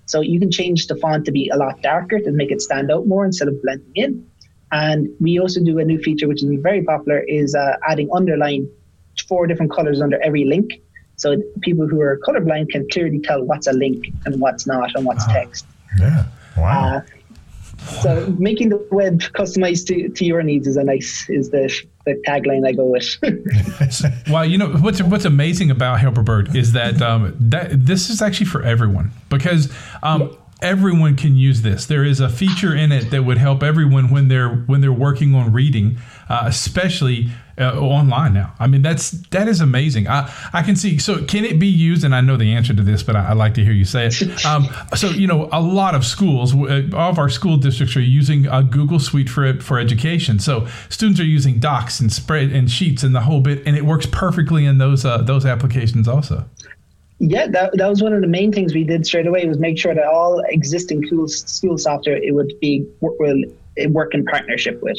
So 0.05 0.21
you 0.21 0.39
can 0.39 0.51
change 0.51 0.87
the 0.87 0.95
font 0.95 1.25
to 1.25 1.31
be 1.31 1.49
a 1.49 1.57
lot 1.57 1.81
darker 1.81 2.19
to 2.19 2.31
make 2.31 2.51
it 2.51 2.61
stand 2.61 2.91
out 2.91 3.07
more 3.07 3.25
instead 3.25 3.47
of 3.47 3.61
blending 3.63 3.91
in. 3.95 4.29
And 4.71 5.09
we 5.19 5.39
also 5.39 5.63
do 5.63 5.79
a 5.79 5.85
new 5.85 5.99
feature 5.99 6.27
which 6.27 6.43
is 6.43 6.49
very 6.61 6.83
popular 6.83 7.19
is 7.19 7.55
uh, 7.55 7.77
adding 7.87 8.09
underline 8.13 8.69
four 9.27 9.47
different 9.47 9.71
colors 9.71 10.01
under 10.01 10.21
every 10.21 10.45
link. 10.45 10.73
So 11.15 11.41
people 11.61 11.87
who 11.87 12.01
are 12.01 12.19
colorblind 12.27 12.69
can 12.69 12.87
clearly 12.91 13.19
tell 13.19 13.43
what's 13.43 13.67
a 13.67 13.73
link 13.73 14.05
and 14.25 14.39
what's 14.39 14.67
not 14.67 14.93
and 14.95 15.05
what's 15.05 15.25
text. 15.27 15.65
Yeah. 15.99 16.25
Wow. 16.57 16.97
Uh, 16.97 17.01
so 18.01 18.35
making 18.39 18.69
the 18.69 18.87
web 18.91 19.19
customized 19.21 19.87
to, 19.87 20.09
to 20.09 20.25
your 20.25 20.43
needs 20.43 20.67
is 20.67 20.77
a 20.77 20.83
nice 20.83 21.29
is 21.29 21.49
the 21.49 21.73
the 22.05 22.21
tagline 22.27 22.67
I 22.67 22.71
go 22.71 22.85
with. 22.85 24.23
well, 24.29 24.45
you 24.45 24.57
know 24.57 24.69
what's 24.69 25.01
what's 25.01 25.25
amazing 25.25 25.71
about 25.71 25.99
Helperbird 25.99 26.55
is 26.55 26.73
that 26.73 27.01
um, 27.01 27.35
that 27.39 27.85
this 27.85 28.09
is 28.09 28.21
actually 28.21 28.45
for 28.47 28.61
everyone 28.63 29.11
because 29.29 29.71
um, 30.03 30.35
everyone 30.65 31.15
can 31.15 31.35
use 31.35 31.61
this. 31.61 31.85
There 31.85 32.03
is 32.03 32.19
a 32.19 32.27
feature 32.27 32.75
in 32.75 32.91
it 32.91 33.11
that 33.11 33.23
would 33.23 33.37
help 33.37 33.61
everyone 33.61 34.09
when 34.09 34.27
they're 34.27 34.49
when 34.49 34.81
they're 34.81 34.91
working 34.91 35.35
on 35.35 35.53
reading, 35.53 35.97
uh, 36.27 36.41
especially 36.45 37.29
uh, 37.59 37.79
online 37.79 38.33
now. 38.33 38.53
I 38.59 38.65
mean, 38.65 38.81
that's 38.81 39.11
that 39.29 39.47
is 39.47 39.61
amazing. 39.61 40.07
I 40.07 40.33
I 40.53 40.63
can 40.63 40.75
see. 40.75 40.97
So 40.97 41.23
can 41.23 41.45
it 41.45 41.59
be 41.59 41.67
used? 41.67 42.03
And 42.03 42.15
I 42.15 42.21
know 42.21 42.35
the 42.35 42.51
answer 42.51 42.73
to 42.73 42.81
this, 42.81 43.03
but 43.03 43.15
I, 43.15 43.29
would 43.29 43.37
like 43.37 43.53
to 43.53 43.63
hear 43.63 43.73
you 43.73 43.85
say 43.85 44.07
it. 44.07 44.15
Um, 44.45 44.67
so 44.95 45.09
you 45.09 45.27
know, 45.27 45.49
a 45.51 45.61
lot 45.61 45.95
of 45.95 46.05
schools, 46.05 46.53
uh, 46.53 46.83
all 46.93 47.09
of 47.09 47.17
our 47.17 47.29
school 47.29 47.57
districts 47.57 47.95
are 47.95 48.01
using 48.01 48.45
a 48.47 48.63
Google 48.63 48.99
Suite 48.99 49.29
for 49.29 49.59
for 49.59 49.79
education. 49.79 50.39
So 50.39 50.67
students 50.89 51.19
are 51.19 51.25
using 51.25 51.59
Docs 51.59 51.99
and 51.99 52.11
spread 52.11 52.51
and 52.51 52.69
Sheets 52.69 53.03
and 53.03 53.15
the 53.15 53.21
whole 53.21 53.41
bit, 53.41 53.63
and 53.65 53.75
it 53.75 53.85
works 53.85 54.05
perfectly 54.05 54.65
in 54.65 54.77
those 54.77 55.05
uh, 55.05 55.19
those 55.19 55.45
applications 55.45 56.07
also. 56.07 56.47
Yeah, 57.19 57.47
that, 57.47 57.77
that 57.77 57.87
was 57.87 58.03
one 58.03 58.13
of 58.13 58.21
the 58.21 58.27
main 58.27 58.51
things 58.51 58.73
we 58.73 58.83
did 58.83 59.05
straight 59.05 59.25
away 59.25 59.45
was 59.47 59.57
make 59.57 59.77
sure 59.77 59.95
that 59.95 60.05
all 60.05 60.43
existing 60.49 61.05
school, 61.07 61.27
school 61.27 61.77
software 61.77 62.17
it 62.17 62.35
would 62.35 62.51
be 62.59 62.85
will 62.99 63.43
work 63.89 64.13
in 64.13 64.25
partnership 64.25 64.81
with. 64.81 64.97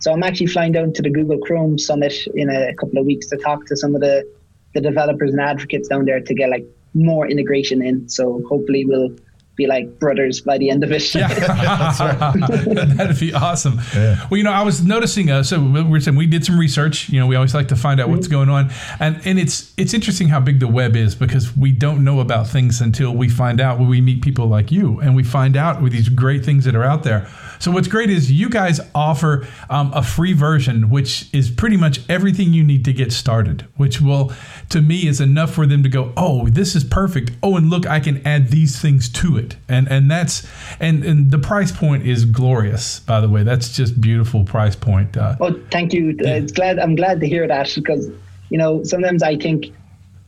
So 0.00 0.12
I'm 0.12 0.24
actually 0.24 0.48
flying 0.48 0.72
down 0.72 0.92
to 0.94 1.02
the 1.02 1.10
Google 1.10 1.38
Chrome 1.38 1.78
Summit 1.78 2.14
in 2.34 2.50
a 2.50 2.74
couple 2.74 2.98
of 2.98 3.06
weeks 3.06 3.28
to 3.28 3.36
talk 3.36 3.66
to 3.66 3.76
some 3.76 3.94
of 3.94 4.00
the, 4.00 4.28
the 4.74 4.80
developers 4.80 5.30
and 5.30 5.40
advocates 5.40 5.88
down 5.88 6.04
there 6.04 6.20
to 6.20 6.34
get 6.34 6.50
like 6.50 6.66
more 6.94 7.28
integration 7.28 7.80
in. 7.80 8.08
So 8.08 8.42
hopefully 8.48 8.84
we'll 8.84 9.10
be 9.54 9.66
like 9.66 9.98
brothers 9.98 10.40
by 10.40 10.56
the 10.58 10.70
end 10.70 10.82
of 10.82 10.92
it. 10.92 11.14
Yeah, 11.14 11.28
that'd 12.94 13.20
be 13.20 13.34
awesome. 13.34 13.80
Yeah. 13.94 14.26
Well, 14.30 14.38
you 14.38 14.44
know, 14.44 14.52
I 14.52 14.62
was 14.62 14.84
noticing. 14.84 15.30
Uh, 15.30 15.42
so 15.42 15.60
we 15.60 15.82
were 15.82 16.00
saying 16.00 16.16
we 16.16 16.26
did 16.26 16.44
some 16.44 16.58
research. 16.58 17.08
You 17.10 17.20
know, 17.20 17.26
we 17.26 17.36
always 17.36 17.54
like 17.54 17.68
to 17.68 17.76
find 17.76 18.00
out 18.00 18.04
mm-hmm. 18.04 18.14
what's 18.14 18.28
going 18.28 18.48
on, 18.48 18.70
and 18.98 19.20
and 19.26 19.38
it's 19.38 19.72
it's 19.76 19.94
interesting 19.94 20.28
how 20.28 20.40
big 20.40 20.60
the 20.60 20.68
web 20.68 20.96
is 20.96 21.14
because 21.14 21.56
we 21.56 21.72
don't 21.72 22.02
know 22.04 22.20
about 22.20 22.46
things 22.48 22.80
until 22.80 23.14
we 23.14 23.28
find 23.28 23.60
out 23.60 23.78
when 23.78 23.88
we 23.88 24.00
meet 24.00 24.22
people 24.22 24.46
like 24.46 24.72
you, 24.72 25.00
and 25.00 25.14
we 25.14 25.22
find 25.22 25.56
out 25.56 25.82
with 25.82 25.92
these 25.92 26.08
great 26.08 26.44
things 26.44 26.64
that 26.64 26.74
are 26.74 26.84
out 26.84 27.02
there. 27.02 27.28
So 27.62 27.70
what's 27.70 27.86
great 27.86 28.10
is 28.10 28.28
you 28.28 28.48
guys 28.48 28.80
offer 28.92 29.46
um, 29.70 29.92
a 29.94 30.02
free 30.02 30.32
version, 30.32 30.90
which 30.90 31.32
is 31.32 31.48
pretty 31.48 31.76
much 31.76 32.00
everything 32.10 32.52
you 32.52 32.64
need 32.64 32.84
to 32.86 32.92
get 32.92 33.12
started, 33.12 33.68
which 33.76 34.00
will, 34.00 34.32
to 34.70 34.82
me, 34.82 35.06
is 35.06 35.20
enough 35.20 35.54
for 35.54 35.64
them 35.64 35.84
to 35.84 35.88
go, 35.88 36.12
oh, 36.16 36.48
this 36.48 36.74
is 36.74 36.82
perfect. 36.82 37.30
Oh, 37.40 37.56
and 37.56 37.70
look, 37.70 37.86
I 37.86 38.00
can 38.00 38.20
add 38.26 38.48
these 38.48 38.80
things 38.80 39.08
to 39.10 39.36
it, 39.36 39.54
and 39.68 39.86
and 39.88 40.10
that's 40.10 40.44
and 40.80 41.04
and 41.04 41.30
the 41.30 41.38
price 41.38 41.70
point 41.70 42.04
is 42.04 42.24
glorious. 42.24 42.98
By 42.98 43.20
the 43.20 43.28
way, 43.28 43.44
that's 43.44 43.76
just 43.76 44.00
beautiful 44.00 44.42
price 44.42 44.74
point. 44.74 45.16
Uh, 45.16 45.36
oh, 45.40 45.54
thank 45.70 45.92
you. 45.92 46.16
Yeah. 46.18 46.34
It's 46.34 46.50
glad 46.50 46.80
I'm 46.80 46.96
glad 46.96 47.20
to 47.20 47.28
hear 47.28 47.46
that 47.46 47.72
because 47.72 48.10
you 48.50 48.58
know 48.58 48.82
sometimes 48.82 49.22
I 49.22 49.36
think 49.36 49.66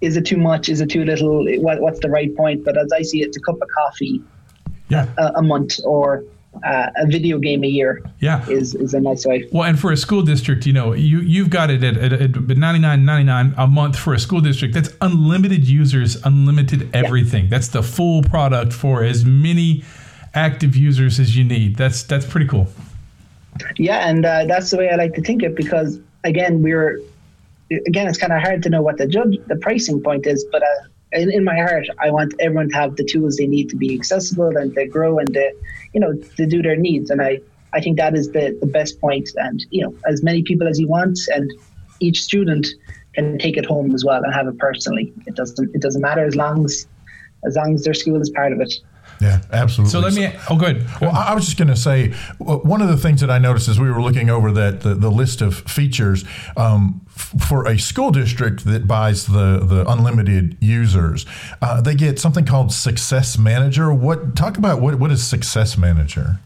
is 0.00 0.16
it 0.16 0.24
too 0.24 0.36
much? 0.36 0.68
Is 0.68 0.80
it 0.80 0.88
too 0.88 1.04
little? 1.04 1.44
What, 1.60 1.80
what's 1.80 1.98
the 1.98 2.10
right 2.10 2.32
point? 2.36 2.64
But 2.64 2.78
as 2.78 2.92
I 2.92 3.02
see 3.02 3.22
it, 3.22 3.28
it's 3.28 3.36
a 3.36 3.40
cup 3.40 3.56
of 3.60 3.68
coffee 3.76 4.22
yeah. 4.88 5.08
a, 5.18 5.32
a 5.36 5.42
month 5.42 5.80
or 5.84 6.24
uh, 6.62 6.90
a 6.96 7.06
video 7.06 7.38
game 7.38 7.64
a 7.64 7.66
year 7.66 8.02
yeah. 8.20 8.48
is, 8.48 8.74
is 8.74 8.94
a 8.94 9.00
nice 9.00 9.26
way. 9.26 9.48
Well, 9.52 9.64
and 9.64 9.78
for 9.78 9.92
a 9.92 9.96
school 9.96 10.22
district, 10.22 10.66
you 10.66 10.72
know, 10.72 10.92
you, 10.92 11.20
you've 11.20 11.50
got 11.50 11.70
it 11.70 11.82
at, 11.82 11.96
at, 11.96 12.12
at 12.12 12.30
99.99 12.30 13.54
a 13.56 13.66
month 13.66 13.98
for 13.98 14.14
a 14.14 14.18
school 14.18 14.40
district. 14.40 14.74
That's 14.74 14.90
unlimited 15.00 15.68
users, 15.68 16.16
unlimited 16.24 16.94
everything. 16.94 17.44
Yeah. 17.44 17.50
That's 17.50 17.68
the 17.68 17.82
full 17.82 18.22
product 18.22 18.72
for 18.72 19.02
as 19.02 19.24
many 19.24 19.84
active 20.34 20.76
users 20.76 21.20
as 21.20 21.36
you 21.36 21.44
need. 21.44 21.76
That's 21.76 22.02
that's 22.02 22.26
pretty 22.26 22.46
cool. 22.46 22.68
Yeah, 23.76 24.08
and 24.08 24.24
uh, 24.24 24.46
that's 24.46 24.70
the 24.70 24.78
way 24.78 24.90
I 24.90 24.96
like 24.96 25.14
to 25.14 25.22
think 25.22 25.42
it 25.42 25.54
because 25.54 26.00
again, 26.24 26.62
we're 26.62 27.00
again, 27.70 28.08
it's 28.08 28.18
kind 28.18 28.32
of 28.32 28.42
hard 28.42 28.62
to 28.64 28.70
know 28.70 28.82
what 28.82 28.98
the 28.98 29.06
judge 29.06 29.38
the 29.46 29.56
pricing 29.56 30.02
point 30.02 30.26
is, 30.26 30.44
but 30.50 30.62
uh, 30.62 30.66
in, 31.14 31.32
in 31.32 31.44
my 31.44 31.56
heart, 31.56 31.86
I 32.00 32.10
want 32.10 32.34
everyone 32.40 32.68
to 32.70 32.76
have 32.76 32.96
the 32.96 33.04
tools 33.04 33.36
they 33.36 33.46
need 33.46 33.68
to 33.70 33.76
be 33.76 33.94
accessible 33.94 34.56
and 34.56 34.74
to 34.74 34.86
grow 34.86 35.18
and 35.18 35.32
to, 35.32 35.54
you 35.92 36.00
know, 36.00 36.14
to 36.36 36.46
do 36.46 36.62
their 36.62 36.76
needs. 36.76 37.10
And 37.10 37.22
I, 37.22 37.40
I 37.72 37.80
think 37.80 37.96
that 37.98 38.14
is 38.14 38.32
the, 38.32 38.56
the 38.60 38.66
best 38.66 39.00
point. 39.00 39.30
And, 39.36 39.64
you 39.70 39.82
know, 39.82 39.94
as 40.06 40.22
many 40.22 40.42
people 40.42 40.68
as 40.68 40.78
you 40.78 40.88
want 40.88 41.18
and 41.28 41.50
each 42.00 42.22
student 42.22 42.66
can 43.14 43.38
take 43.38 43.56
it 43.56 43.64
home 43.64 43.94
as 43.94 44.04
well 44.04 44.22
and 44.22 44.34
have 44.34 44.48
it 44.48 44.58
personally. 44.58 45.12
It 45.26 45.36
doesn't, 45.36 45.74
it 45.74 45.80
doesn't 45.80 46.02
matter 46.02 46.24
as 46.24 46.36
long 46.36 46.64
as, 46.64 46.86
as 47.46 47.56
long 47.56 47.74
as 47.74 47.84
their 47.84 47.94
school 47.94 48.20
is 48.20 48.30
part 48.30 48.52
of 48.52 48.60
it. 48.60 48.72
Yeah, 49.24 49.40
absolutely. 49.52 49.90
So 49.90 50.00
let 50.00 50.12
me. 50.12 50.30
Oh, 50.50 50.56
good. 50.56 50.86
Well, 51.00 51.10
I 51.10 51.28
I 51.28 51.34
was 51.34 51.46
just 51.46 51.56
going 51.56 51.68
to 51.68 51.76
say 51.76 52.10
one 52.38 52.82
of 52.82 52.88
the 52.88 52.96
things 52.96 53.20
that 53.22 53.30
I 53.30 53.38
noticed 53.38 53.68
as 53.68 53.80
we 53.80 53.90
were 53.90 54.02
looking 54.02 54.28
over 54.28 54.52
that 54.52 54.82
the, 54.82 54.94
the 54.94 55.10
list 55.10 55.40
of 55.40 55.56
features 55.56 56.24
um, 56.56 57.00
f- 57.06 57.48
for 57.48 57.66
a 57.66 57.78
school 57.78 58.10
district 58.10 58.64
that 58.66 58.86
buys 58.86 59.26
the 59.26 59.60
the 59.64 59.84
unlimited 59.88 60.58
users, 60.60 61.24
uh, 61.62 61.80
they 61.80 61.94
get 61.94 62.18
something 62.18 62.44
called 62.44 62.70
Success 62.72 63.38
Manager. 63.38 63.92
What 63.94 64.36
talk 64.36 64.58
about 64.58 64.80
what 64.80 64.96
what 64.96 65.10
is 65.10 65.26
Success 65.26 65.78
Manager? 65.78 66.38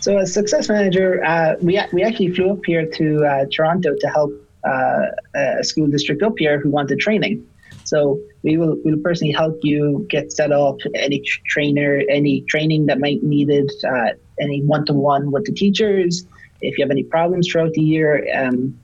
So 0.00 0.18
as 0.18 0.32
success 0.34 0.68
manager, 0.68 1.24
uh, 1.24 1.54
we 1.60 1.80
we 1.92 2.02
actually 2.02 2.30
flew 2.34 2.50
up 2.50 2.64
here 2.64 2.86
to 2.86 3.24
uh, 3.24 3.44
Toronto 3.52 3.94
to 3.98 4.08
help 4.08 4.32
uh, 4.64 5.06
a 5.34 5.64
school 5.64 5.88
district 5.88 6.22
up 6.22 6.34
here 6.38 6.60
who 6.60 6.70
wanted 6.70 6.98
training. 6.98 7.46
So 7.84 8.20
we 8.42 8.56
will 8.56 8.76
will 8.84 8.98
personally 9.02 9.32
help 9.32 9.58
you 9.62 10.06
get 10.08 10.32
set 10.32 10.52
up 10.52 10.78
any 10.94 11.22
trainer, 11.46 12.02
any 12.08 12.42
training 12.42 12.86
that 12.86 12.98
might 13.00 13.22
needed, 13.22 13.70
uh, 13.84 14.10
any 14.40 14.62
one 14.62 14.84
to 14.86 14.92
one 14.92 15.30
with 15.30 15.44
the 15.44 15.52
teachers. 15.52 16.26
If 16.60 16.78
you 16.78 16.84
have 16.84 16.90
any 16.90 17.02
problems 17.04 17.48
throughout 17.50 17.72
the 17.72 17.80
year, 17.82 18.26
um, 18.38 18.78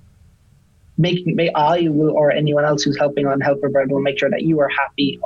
make, 0.97 1.25
make 1.27 1.51
I 1.55 1.89
will 1.89 2.11
or 2.11 2.33
anyone 2.33 2.65
else 2.65 2.83
who's 2.83 2.99
helping 2.99 3.27
on 3.27 3.41
Helper 3.41 3.69
Bird 3.69 3.91
will 3.91 4.01
make 4.01 4.19
sure 4.19 4.31
that 4.31 4.43
you 4.43 4.61
are 4.61 4.69
happy 4.69 5.19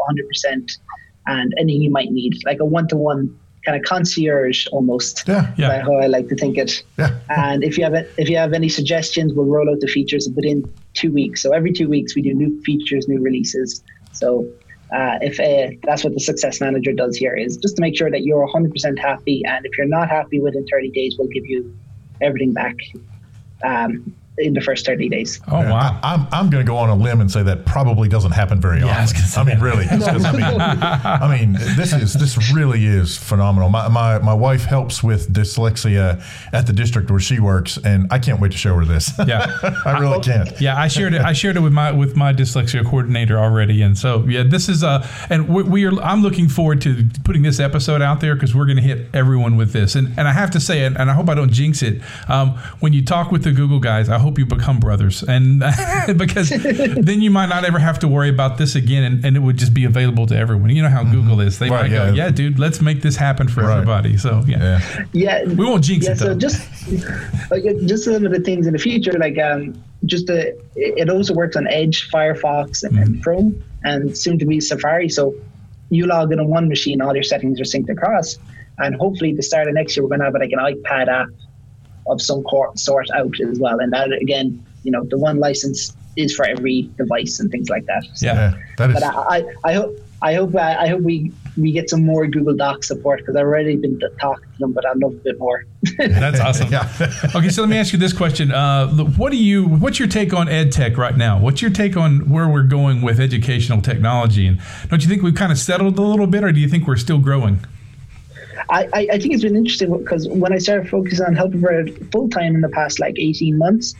100% 0.44 0.78
and 1.26 1.54
anything 1.58 1.82
you 1.82 1.90
might 1.90 2.10
need, 2.10 2.34
like 2.44 2.60
a 2.60 2.64
one 2.64 2.88
to 2.88 2.96
one 2.96 3.38
kind 3.64 3.76
of 3.76 3.82
concierge 3.84 4.66
almost. 4.72 5.24
Yeah, 5.26 5.52
Yeah. 5.56 5.82
How 5.82 5.94
I 5.94 6.06
like 6.06 6.28
to 6.28 6.36
think 6.36 6.58
it. 6.58 6.82
yeah. 6.98 7.18
And 7.28 7.62
if 7.64 7.78
you 7.78 7.84
have 7.84 7.94
if 7.94 8.28
you 8.28 8.36
have 8.36 8.52
any 8.52 8.68
suggestions, 8.68 9.32
we'll 9.34 9.46
roll 9.46 9.70
out 9.70 9.80
the 9.80 9.86
features 9.86 10.28
within 10.34 10.64
two 10.94 11.12
weeks. 11.12 11.42
So 11.42 11.52
every 11.52 11.72
two 11.72 11.88
weeks 11.88 12.14
we 12.14 12.22
do 12.22 12.34
new 12.34 12.60
features, 12.62 13.06
new 13.08 13.20
releases. 13.20 13.82
So 14.12 14.46
uh, 14.94 15.18
if 15.22 15.40
uh, 15.40 15.74
that's 15.84 16.04
what 16.04 16.12
the 16.12 16.20
success 16.20 16.60
manager 16.60 16.92
does 16.92 17.16
here 17.16 17.34
is 17.34 17.56
just 17.56 17.76
to 17.76 17.80
make 17.80 17.96
sure 17.96 18.10
that 18.10 18.22
you're 18.22 18.46
100% 18.46 18.98
happy. 18.98 19.42
And 19.46 19.64
if 19.64 19.72
you're 19.78 19.86
not 19.86 20.08
happy 20.08 20.40
within 20.40 20.66
30 20.70 20.90
days, 20.90 21.16
we'll 21.18 21.28
give 21.28 21.46
you 21.46 21.74
everything 22.20 22.52
back 22.52 22.76
um, 23.64 24.14
in 24.38 24.54
the 24.54 24.60
first 24.60 24.86
30 24.86 25.08
days. 25.10 25.40
Oh 25.48 25.58
wow. 25.60 26.00
I, 26.02 26.14
am 26.14 26.26
I'm 26.32 26.50
going 26.50 26.64
to 26.64 26.68
go 26.68 26.76
on 26.78 26.88
a 26.88 26.94
limb 26.94 27.20
and 27.20 27.30
say 27.30 27.42
that 27.42 27.66
probably 27.66 28.08
doesn't 28.08 28.32
happen 28.32 28.60
very 28.60 28.80
Yeah, 28.80 29.02
often. 29.02 29.16
gonna 29.34 29.50
I 29.50 29.54
mean, 29.54 29.62
really. 29.62 29.84
Just 29.84 30.06
'cause, 30.08 30.24
I 30.24 30.32
mean, 30.32 30.60
I 30.60 31.38
mean, 31.38 31.52
this 31.76 31.92
is 31.92 32.14
this 32.14 32.52
really 32.52 32.86
is 32.86 33.16
phenomenal. 33.16 33.68
My, 33.68 33.88
my 33.88 34.18
my 34.18 34.32
wife 34.34 34.64
helps 34.64 35.02
with 35.02 35.32
dyslexia 35.32 36.22
at 36.52 36.66
the 36.66 36.72
district 36.72 37.10
where 37.10 37.20
she 37.20 37.40
works, 37.40 37.78
and 37.84 38.06
I 38.10 38.18
can't 38.18 38.40
wait 38.40 38.52
to 38.52 38.58
show 38.58 38.74
her 38.74 38.84
this. 38.84 39.10
Yeah. 39.26 39.46
I 39.84 39.98
really 39.98 40.20
can't. 40.20 40.58
Yeah, 40.60 40.76
I 40.80 40.88
shared 40.88 41.12
it. 41.14 41.20
I 41.20 41.32
shared 41.34 41.56
it 41.56 41.60
with 41.60 41.72
my 41.72 41.92
with 41.92 42.16
my 42.16 42.32
dyslexia 42.32 42.84
coordinator 42.84 43.38
already, 43.38 43.82
and 43.82 43.96
so 43.98 44.24
yeah, 44.26 44.44
this 44.44 44.68
is 44.68 44.82
a 44.82 45.06
and 45.28 45.48
we, 45.48 45.62
we 45.62 45.84
are. 45.86 45.92
I'm 46.02 46.22
looking 46.22 46.48
forward 46.48 46.80
to 46.82 47.06
putting 47.24 47.42
this 47.42 47.60
episode 47.60 48.00
out 48.02 48.20
there 48.20 48.34
because 48.34 48.54
we're 48.54 48.66
going 48.66 48.76
to 48.78 48.82
hit 48.82 49.08
everyone 49.14 49.56
with 49.56 49.72
this, 49.72 49.94
and 49.94 50.08
and 50.18 50.26
I 50.26 50.32
have 50.32 50.50
to 50.52 50.60
say, 50.60 50.84
and, 50.84 50.96
and 50.96 51.10
I 51.10 51.14
hope 51.14 51.28
I 51.28 51.34
don't 51.34 51.52
jinx 51.52 51.82
it. 51.82 52.00
Um, 52.28 52.50
when 52.80 52.92
you 52.92 53.04
talk 53.04 53.30
with 53.30 53.44
the 53.44 53.52
Google 53.52 53.78
guys, 53.80 54.08
I 54.08 54.18
hope 54.22 54.38
you 54.38 54.46
become 54.46 54.80
brothers, 54.80 55.22
and 55.22 55.60
because 56.16 56.48
then 57.08 57.20
you 57.20 57.30
might 57.30 57.48
not 57.48 57.64
ever 57.64 57.78
have 57.78 57.98
to 58.00 58.08
worry 58.08 58.28
about 58.30 58.56
this 58.58 58.74
again, 58.74 59.04
and, 59.04 59.24
and 59.24 59.36
it 59.36 59.40
would 59.40 59.56
just 59.58 59.74
be 59.74 59.84
available 59.84 60.26
to 60.26 60.36
everyone. 60.36 60.70
You 60.70 60.82
know 60.82 60.88
how 60.88 61.04
Google 61.04 61.40
is; 61.40 61.58
they 61.58 61.68
Right, 61.68 61.82
might 61.90 61.96
go, 61.96 62.04
yeah. 62.06 62.12
"Yeah, 62.26 62.30
dude, 62.30 62.58
let's 62.58 62.80
make 62.80 63.02
this 63.02 63.16
happen 63.16 63.48
for 63.48 63.62
Right. 63.62 63.74
everybody." 63.74 64.16
So 64.16 64.42
yeah. 64.46 64.80
Yeah. 64.80 65.04
Yeah, 65.12 65.44
we 65.44 65.64
won't 65.64 65.84
jinx 65.84 66.06
yeah, 66.06 66.12
it 66.12 66.18
though. 66.18 66.32
so 66.32 66.34
just 66.34 67.50
like 67.50 67.64
just 67.86 68.04
some 68.04 68.24
of 68.24 68.32
the 68.32 68.40
things 68.40 68.66
in 68.66 68.72
the 68.72 68.78
future, 68.78 69.12
like 69.12 69.38
um, 69.38 69.74
just 70.06 70.26
the 70.26 70.48
it 70.76 70.98
it 71.02 71.10
also 71.10 71.34
works 71.34 71.56
on 71.56 71.66
Edge, 71.68 72.08
Firefox, 72.10 72.82
and, 72.82 72.98
and 72.98 73.22
Chrome, 73.22 73.62
and 73.84 74.16
soon 74.16 74.38
to 74.38 74.46
be 74.46 74.60
Safari. 74.60 75.08
So 75.08 75.34
you 75.90 76.06
log 76.06 76.32
in 76.32 76.40
on 76.40 76.48
one 76.48 76.68
machine, 76.68 77.02
all 77.02 77.14
your 77.14 77.22
settings 77.22 77.60
are 77.60 77.64
synced 77.64 77.90
across, 77.90 78.38
and 78.78 78.94
hopefully 78.94 79.34
the 79.34 79.42
start 79.42 79.68
of 79.68 79.74
next 79.74 79.96
year 79.96 80.02
we're 80.04 80.08
going 80.08 80.20
to 80.20 80.24
have 80.26 80.34
like 80.34 80.52
an 80.52 80.58
iPad 80.58 81.08
app 81.08 81.28
of 82.12 82.22
some 82.22 82.42
cor- 82.44 82.76
sort 82.76 83.08
out 83.10 83.34
as 83.40 83.58
well. 83.58 83.78
And 83.80 83.92
that 83.92 84.12
again, 84.12 84.64
you 84.84 84.92
know, 84.92 85.04
the 85.04 85.18
one 85.18 85.38
license 85.38 85.96
is 86.16 86.34
for 86.34 86.44
every 86.46 86.90
device 86.98 87.40
and 87.40 87.50
things 87.50 87.68
like 87.68 87.86
that. 87.86 88.04
So- 88.14 88.26
yeah. 88.26 88.34
Yeah. 88.34 88.54
That 88.78 88.90
is. 88.90 88.94
but 88.94 89.02
I, 89.04 89.38
I, 89.38 89.44
I 89.64 89.72
hope 89.74 89.96
I 90.22 90.34
hope 90.34 90.54
uh, 90.54 90.76
I 90.78 90.86
hope 90.86 91.00
we 91.02 91.32
we 91.56 91.72
get 91.72 91.90
some 91.90 92.04
more 92.06 92.26
Google 92.28 92.54
Docs 92.54 92.86
support 92.88 93.18
because 93.18 93.34
I've 93.36 93.44
already 93.44 93.76
been 93.76 93.98
t- 93.98 94.06
talking 94.20 94.44
to 94.52 94.58
them, 94.60 94.72
but 94.72 94.86
I'd 94.86 94.96
love 94.98 95.12
a 95.14 95.16
bit 95.16 95.38
more. 95.38 95.64
That's 95.98 96.38
awesome. 96.38 96.70
Yeah. 96.70 96.88
okay, 97.34 97.48
so 97.48 97.62
let 97.62 97.68
me 97.68 97.76
ask 97.76 97.92
you 97.92 97.98
this 97.98 98.12
question: 98.12 98.52
uh, 98.52 98.86
What 99.16 99.32
do 99.32 99.36
you? 99.36 99.66
What's 99.66 99.98
your 99.98 100.06
take 100.08 100.32
on 100.32 100.48
ed 100.48 100.70
tech 100.70 100.96
right 100.96 101.16
now? 101.16 101.40
What's 101.40 101.60
your 101.60 101.72
take 101.72 101.96
on 101.96 102.30
where 102.30 102.48
we're 102.48 102.62
going 102.62 103.02
with 103.02 103.18
educational 103.18 103.82
technology? 103.82 104.46
And 104.46 104.60
don't 104.88 105.02
you 105.02 105.08
think 105.08 105.22
we've 105.22 105.34
kind 105.34 105.50
of 105.50 105.58
settled 105.58 105.98
a 105.98 106.02
little 106.02 106.28
bit, 106.28 106.44
or 106.44 106.52
do 106.52 106.60
you 106.60 106.68
think 106.68 106.86
we're 106.86 106.96
still 106.96 107.18
growing? 107.18 107.58
I, 108.70 109.08
I, 109.12 109.18
think 109.18 109.34
it's 109.34 109.42
been 109.42 109.56
interesting 109.56 109.96
because 109.96 110.28
when 110.28 110.52
I 110.52 110.58
started 110.58 110.88
focusing 110.88 111.24
on 111.24 111.34
Helperbird 111.34 112.10
full 112.12 112.28
time 112.28 112.54
in 112.54 112.60
the 112.60 112.68
past 112.68 113.00
like 113.00 113.14
18 113.18 113.56
months, 113.56 113.94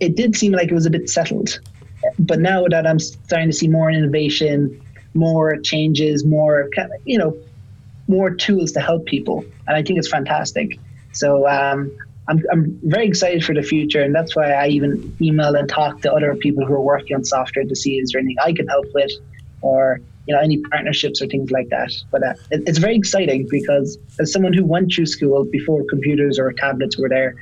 it 0.00 0.16
did 0.16 0.36
seem 0.36 0.52
like 0.52 0.68
it 0.68 0.74
was 0.74 0.86
a 0.86 0.90
bit 0.90 1.08
settled. 1.08 1.60
But 2.18 2.40
now 2.40 2.64
that 2.68 2.86
I'm 2.86 2.98
starting 2.98 3.50
to 3.50 3.56
see 3.56 3.68
more 3.68 3.90
innovation, 3.90 4.80
more 5.14 5.56
changes, 5.58 6.24
more, 6.24 6.68
you 7.04 7.18
know, 7.18 7.36
more 8.08 8.30
tools 8.30 8.72
to 8.72 8.80
help 8.80 9.06
people. 9.06 9.44
And 9.66 9.76
I 9.76 9.82
think 9.82 9.98
it's 9.98 10.08
fantastic. 10.08 10.78
So 11.12 11.46
um, 11.46 11.96
I'm, 12.28 12.42
I'm 12.52 12.80
very 12.84 13.06
excited 13.06 13.44
for 13.44 13.54
the 13.54 13.62
future. 13.62 14.02
And 14.02 14.14
that's 14.14 14.34
why 14.34 14.52
I 14.52 14.68
even 14.68 15.16
email 15.20 15.54
and 15.54 15.68
talk 15.68 16.00
to 16.02 16.12
other 16.12 16.34
people 16.36 16.64
who 16.64 16.74
are 16.74 16.80
working 16.80 17.16
on 17.16 17.24
software 17.24 17.64
to 17.64 17.76
see 17.76 17.98
is 17.98 18.12
there 18.12 18.20
anything 18.20 18.36
I 18.42 18.52
can 18.52 18.66
help 18.68 18.86
with 18.94 19.10
or 19.62 20.00
you 20.30 20.36
know 20.36 20.42
any 20.42 20.58
partnerships 20.70 21.20
or 21.20 21.26
things 21.26 21.50
like 21.50 21.68
that. 21.70 21.90
But 22.12 22.22
uh, 22.22 22.34
it, 22.52 22.62
it's 22.68 22.78
very 22.78 22.94
exciting 22.94 23.48
because 23.50 23.98
as 24.20 24.32
someone 24.32 24.52
who 24.52 24.64
went 24.64 24.92
through 24.94 25.06
school 25.06 25.44
before 25.44 25.82
computers 25.90 26.38
or 26.38 26.52
tablets 26.52 26.96
were 26.96 27.08
there, 27.08 27.34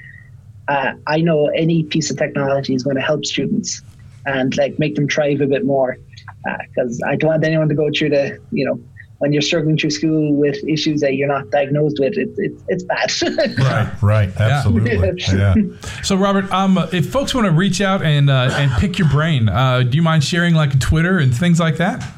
uh, 0.69 0.95
I 1.07 1.21
know 1.21 1.49
any 1.49 1.83
piece 1.83 2.11
of 2.11 2.17
technology 2.17 2.75
is 2.75 2.83
going 2.83 2.97
to 2.97 3.03
help 3.03 3.27
students 3.27 3.83
and 4.25 4.57
like 4.57 4.79
make 4.79 4.95
them 4.95 5.07
thrive 5.07 5.43
a 5.43 5.47
bit 5.47 5.67
more. 5.67 5.99
Because 6.45 6.99
I 7.07 7.17
don't 7.17 7.29
want 7.29 7.45
anyone 7.45 7.69
to 7.69 7.75
go 7.75 7.91
through 7.95 8.09
the 8.11 8.39
you 8.53 8.65
know 8.65 8.81
when 9.19 9.33
you're 9.33 9.43
struggling 9.43 9.77
through 9.77 9.91
school 9.91 10.33
with 10.33 10.57
issues 10.67 11.01
that 11.03 11.15
you're 11.17 11.29
not 11.29 11.51
diagnosed 11.51 11.99
with, 12.01 12.15
it's 12.17 12.39
it's 12.39 12.63
it's 12.69 12.85
bad. 12.85 13.59
Right. 13.59 14.03
Right. 14.03 14.41
Absolutely. 14.41 14.97
Yeah. 15.29 15.55
So, 16.03 16.17
Robert, 16.17 16.51
um, 16.53 16.79
if 16.93 17.11
folks 17.11 17.35
want 17.35 17.47
to 17.47 17.51
reach 17.51 17.83
out 17.83 18.03
and 18.03 18.31
uh, 18.31 18.49
and 18.53 18.71
pick 18.81 18.99
your 18.99 19.09
brain, 19.11 19.51
uh, 19.51 19.83
do 19.83 19.97
you 19.97 20.03
mind 20.03 20.25
sharing 20.25 20.55
like 20.55 20.79
Twitter 20.81 21.19
and 21.19 21.37
things 21.37 21.61
like 21.61 21.77
that? 21.77 22.18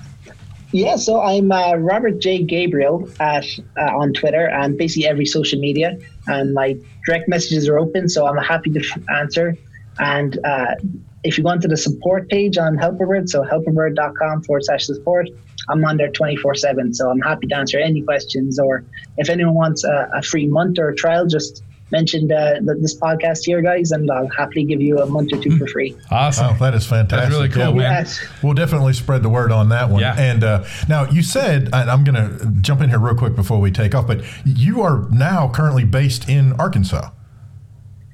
Yeah, 0.72 0.96
so 0.96 1.20
I'm 1.20 1.50
uh, 1.50 1.74
Robert 1.74 2.20
J. 2.20 2.44
Gabriel 2.44 3.08
at 3.18 3.44
uh, 3.76 3.96
on 3.96 4.12
Twitter 4.12 4.48
and 4.48 4.78
basically 4.78 5.08
every 5.08 5.26
social 5.26 5.58
media, 5.58 5.98
and 6.28 6.54
my 6.54 6.76
direct 7.06 7.28
messages 7.28 7.68
are 7.68 7.78
open, 7.78 8.08
so 8.08 8.26
I'm 8.26 8.36
happy 8.36 8.70
to 8.70 9.02
answer. 9.12 9.56
And 9.98 10.38
uh, 10.44 10.76
if 11.24 11.36
you 11.36 11.42
go 11.44 11.50
onto 11.50 11.66
the 11.66 11.76
support 11.76 12.28
page 12.28 12.56
on 12.56 12.76
Helperbird, 12.76 13.28
so 13.28 13.42
helperbird.com 13.42 14.44
forward 14.44 14.64
slash 14.64 14.86
support, 14.86 15.28
I'm 15.68 15.84
on 15.84 15.96
there 15.96 16.10
24 16.10 16.54
7, 16.54 16.94
so 16.94 17.10
I'm 17.10 17.20
happy 17.20 17.48
to 17.48 17.56
answer 17.56 17.78
any 17.78 18.02
questions. 18.02 18.60
Or 18.60 18.84
if 19.16 19.28
anyone 19.28 19.54
wants 19.54 19.82
a, 19.82 20.08
a 20.14 20.22
free 20.22 20.46
month 20.46 20.78
or 20.78 20.90
a 20.90 20.94
trial, 20.94 21.26
just 21.26 21.64
mention 21.92 22.30
uh, 22.30 22.54
th- 22.60 22.78
this 22.80 22.96
podcast 22.98 23.44
here, 23.44 23.60
guys, 23.62 23.90
and 23.90 24.10
I'll 24.10 24.28
happily 24.28 24.64
give 24.64 24.80
you 24.80 24.98
a 24.98 25.06
month 25.06 25.32
or 25.32 25.38
two 25.38 25.56
for 25.58 25.66
free. 25.66 25.96
Awesome. 26.10 26.54
Oh, 26.54 26.58
that 26.64 26.74
is 26.74 26.86
fantastic. 26.86 27.18
That's 27.30 27.34
really 27.34 27.48
cool, 27.48 27.62
Yeah, 27.80 27.88
man. 27.88 27.92
Yes. 28.04 28.24
We'll 28.42 28.54
definitely 28.54 28.92
spread 28.92 29.22
the 29.22 29.28
word 29.28 29.52
on 29.52 29.68
that 29.70 29.90
one. 29.90 30.00
Yeah. 30.00 30.14
And 30.18 30.44
uh, 30.44 30.64
now 30.88 31.08
you 31.10 31.22
said, 31.22 31.64
and 31.72 31.90
I'm 31.90 32.04
going 32.04 32.14
to 32.38 32.46
jump 32.60 32.80
in 32.80 32.90
here 32.90 32.98
real 32.98 33.14
quick 33.14 33.34
before 33.34 33.60
we 33.60 33.70
take 33.70 33.94
off, 33.94 34.06
but 34.06 34.22
you 34.44 34.82
are 34.82 35.08
now 35.10 35.48
currently 35.52 35.84
based 35.84 36.28
in 36.28 36.52
Arkansas. 36.54 37.10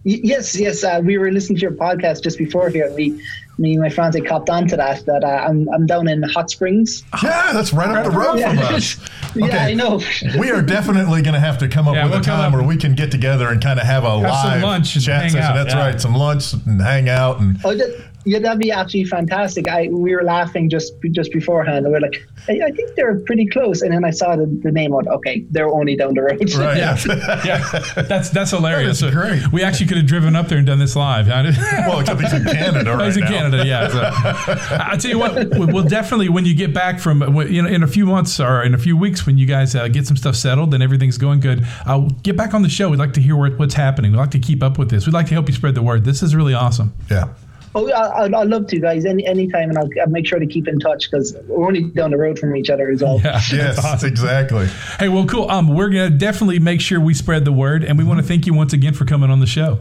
Y- 0.05 0.21
Yes, 0.23 0.59
yes. 0.59 0.85
Uh, 0.85 1.01
we 1.05 1.19
were 1.19 1.31
listening 1.33 1.57
to 1.59 1.63
your 1.63 1.73
podcast 1.73 2.23
just 2.23 2.39
before 2.39 2.69
here. 2.71 2.93
We, 2.95 3.21
me 3.59 3.73
and 3.75 3.83
my 3.83 3.89
friends, 3.89 4.15
had 4.17 4.27
copped 4.27 4.51
onto 4.51 4.77
that. 4.77 5.05
That 5.07 5.25
uh, 5.25 5.47
I'm, 5.49 5.69
I'm 5.73 5.87
down 5.87 6.09
in 6.09 6.23
Hot 6.25 6.51
Springs. 6.51 7.03
Yeah, 7.23 7.53
that's 7.53 7.73
right 7.73 7.89
up 7.89 8.05
the 8.05 8.11
road 8.11 8.39
Yeah. 8.39 8.51
from 8.55 8.75
us. 8.75 8.97
yeah, 9.35 9.47
Okay. 9.47 9.59
I 9.59 9.75
know. 9.75 10.01
We 10.39 10.51
are 10.51 10.63
definitely 10.63 11.23
going 11.23 11.35
to 11.35 11.41
have 11.41 11.59
to 11.59 11.69
come 11.69 11.89
up 11.89 11.95
Yeah, 11.95 12.05
with 12.05 12.13
we'll 12.13 12.21
a 12.21 12.25
time 12.25 12.53
where 12.53 12.63
we 12.63 12.77
can 12.77 12.95
get 12.95 13.11
together 13.11 13.49
and 13.49 13.63
kind 13.63 13.79
of 13.81 13.87
have 13.87 14.05
a 14.05 14.11
Have 14.21 14.35
some 14.35 14.51
live 14.51 14.63
lunch 14.63 14.93
chat 14.95 15.31
session. 15.31 15.39
out, 15.41 15.55
That's 15.55 15.75
yeah. 15.75 15.81
right, 15.87 16.01
some 16.01 16.15
lunch 16.15 16.53
and 16.53 16.81
hang 16.81 17.09
out 17.09 17.41
and 17.41 17.59
Oh, 17.65 17.75
that, 17.75 18.05
yeah, 18.27 18.39
that'd 18.41 18.59
be 18.59 18.71
absolutely 18.73 19.09
fantastic. 19.09 19.69
I 19.69 19.89
we 19.89 20.15
were 20.15 20.25
laughing 20.25 20.69
just 20.69 20.93
just 21.13 21.33
beforehand. 21.33 21.87
And 21.87 21.93
we 21.93 21.99
are 21.99 22.01
like, 22.01 22.17
I, 22.49 22.53
I 22.67 22.71
think 22.73 22.91
they're 22.97 23.21
pretty 23.21 23.47
close. 23.47 23.83
And 23.83 23.93
then 23.93 24.05
I 24.05 24.11
saw 24.11 24.37
the, 24.37 24.47
the 24.63 24.73
name. 24.73 24.93
on. 24.93 25.07
okay, 25.09 25.45
they're 25.51 25.69
only 25.69 25.97
down 25.97 26.15
the 26.15 26.23
road. 26.23 26.39
right. 26.55 26.77
Yeah, 26.77 26.97
yeah, 27.45 28.03
that's 28.03 28.31
that's 28.31 28.51
hilarious. 28.51 29.01
That 29.01 29.09
is 29.09 29.15
great. 29.15 29.53
We 29.53 29.63
actually 29.63 29.87
could 29.87 29.97
have 29.99 30.07
driven 30.07 30.37
up 30.37 30.49
there 30.49 30.59
and 30.59 30.67
done 30.67 30.79
this 30.79 30.97
live. 30.97 31.29
well, 31.29 32.01
except 32.01 32.21
he's 32.21 32.33
in 32.33 32.45
Canada 32.45 32.97
right 32.97 33.07
He's 33.07 33.17
in 33.17 33.25
now. 33.25 33.31
Canada, 33.31 33.67
yeah. 33.67 33.89
So, 33.89 34.77
I 34.91 34.97
tell 34.97 35.11
you 35.11 35.19
what, 35.19 35.35
we- 35.59 35.67
we'll 35.67 35.85
definitely 35.85 36.29
when 36.29 36.45
you 36.45 36.55
get 36.55 36.75
back 36.75 36.99
from 37.01 37.23
you 37.49 37.63
know 37.63 37.69
in 37.69 37.83
a 37.83 37.87
few 37.87 38.07
months 38.07 38.41
or 38.41 38.63
in 38.63 38.75
a 38.75 38.79
few 38.79 38.97
weeks 38.97 39.25
when 39.27 39.39
you 39.39 39.47
guys 39.47 39.75
uh, 39.75 39.89
get 39.89 40.07
some 40.07 40.17
stuff 40.17 40.35
settled 40.37 40.75
and 40.75 40.83
everything's 40.83 41.19
going 41.19 41.41
good, 41.41 41.65
I'll 41.85 42.09
get 42.23 42.37
back 42.37 42.55
on 42.55 42.63
the 42.63 42.69
show. 42.69 42.91
We'd 42.91 42.99
like 42.99 43.13
to 43.15 43.21
hear 43.21 43.37
what, 43.37 43.59
what's 43.59 43.75
happening. 43.75 44.13
We'd 44.13 44.19
like 44.19 44.31
to 44.33 44.39
keep 44.39 44.63
up 44.63 44.79
with 44.79 44.91
this. 44.91 45.07
We'd 45.07 45.13
like 45.15 45.27
to 45.27 45.35
help 45.35 45.49
you 45.49 45.55
spread 45.55 45.75
the 45.75 45.83
word. 45.83 46.05
This 46.05 46.23
is 46.23 46.35
really 46.35 46.55
awesome. 46.55 46.93
Yeah. 47.11 47.29
Oh, 47.77 47.91
I, 47.91 48.25
I'd, 48.25 48.33
I'd 48.33 48.49
love 48.49 48.67
to, 48.69 48.81
guys. 48.81 49.05
Any 49.05 49.27
anytime, 49.27 49.69
and 49.69 49.77
I'll, 49.77 49.91
I'll 50.01 50.09
make 50.09 50.27
sure 50.27 50.39
to 50.39 50.47
keep 50.47 50.67
in 50.67 50.79
touch 50.79 51.11
because 51.11 51.37
we're 51.47 51.67
only 51.67 51.83
down 51.83 52.11
the 52.11 52.17
road 52.17 52.39
from 52.39 52.57
each 52.57 52.71
other 52.71 52.91
as 52.91 53.03
well. 53.03 53.21
Yeah. 53.23 53.39
Yes, 53.53 54.03
exactly. 54.03 54.67
Hey, 54.99 55.09
well, 55.09 55.27
cool. 55.27 55.51
Um, 55.51 55.69
we're 55.69 55.91
gonna 55.91 56.09
definitely 56.09 56.59
make 56.59 56.81
sure 56.81 56.99
we 56.99 57.13
spread 57.13 57.45
the 57.45 57.53
word, 57.53 57.85
and 57.85 57.99
we 57.99 58.05
want 58.05 58.19
to 58.19 58.27
thank 58.27 58.47
you 58.47 58.55
once 58.55 58.73
again 58.73 58.95
for 58.95 59.05
coming 59.05 59.31
on 59.31 59.41
the 59.41 59.47
show. 59.47 59.81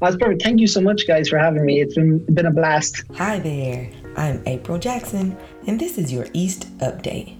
That's 0.00 0.16
perfect. 0.16 0.42
Thank 0.42 0.60
you 0.60 0.68
so 0.68 0.80
much, 0.80 1.08
guys, 1.08 1.28
for 1.28 1.36
having 1.36 1.66
me. 1.66 1.80
It's 1.80 1.96
been 1.96 2.18
been 2.32 2.46
a 2.46 2.52
blast. 2.52 3.02
Hi 3.16 3.40
there, 3.40 3.90
I'm 4.16 4.40
April 4.46 4.78
Jackson, 4.78 5.36
and 5.66 5.80
this 5.80 5.98
is 5.98 6.12
your 6.12 6.26
East 6.32 6.78
Update. 6.78 7.36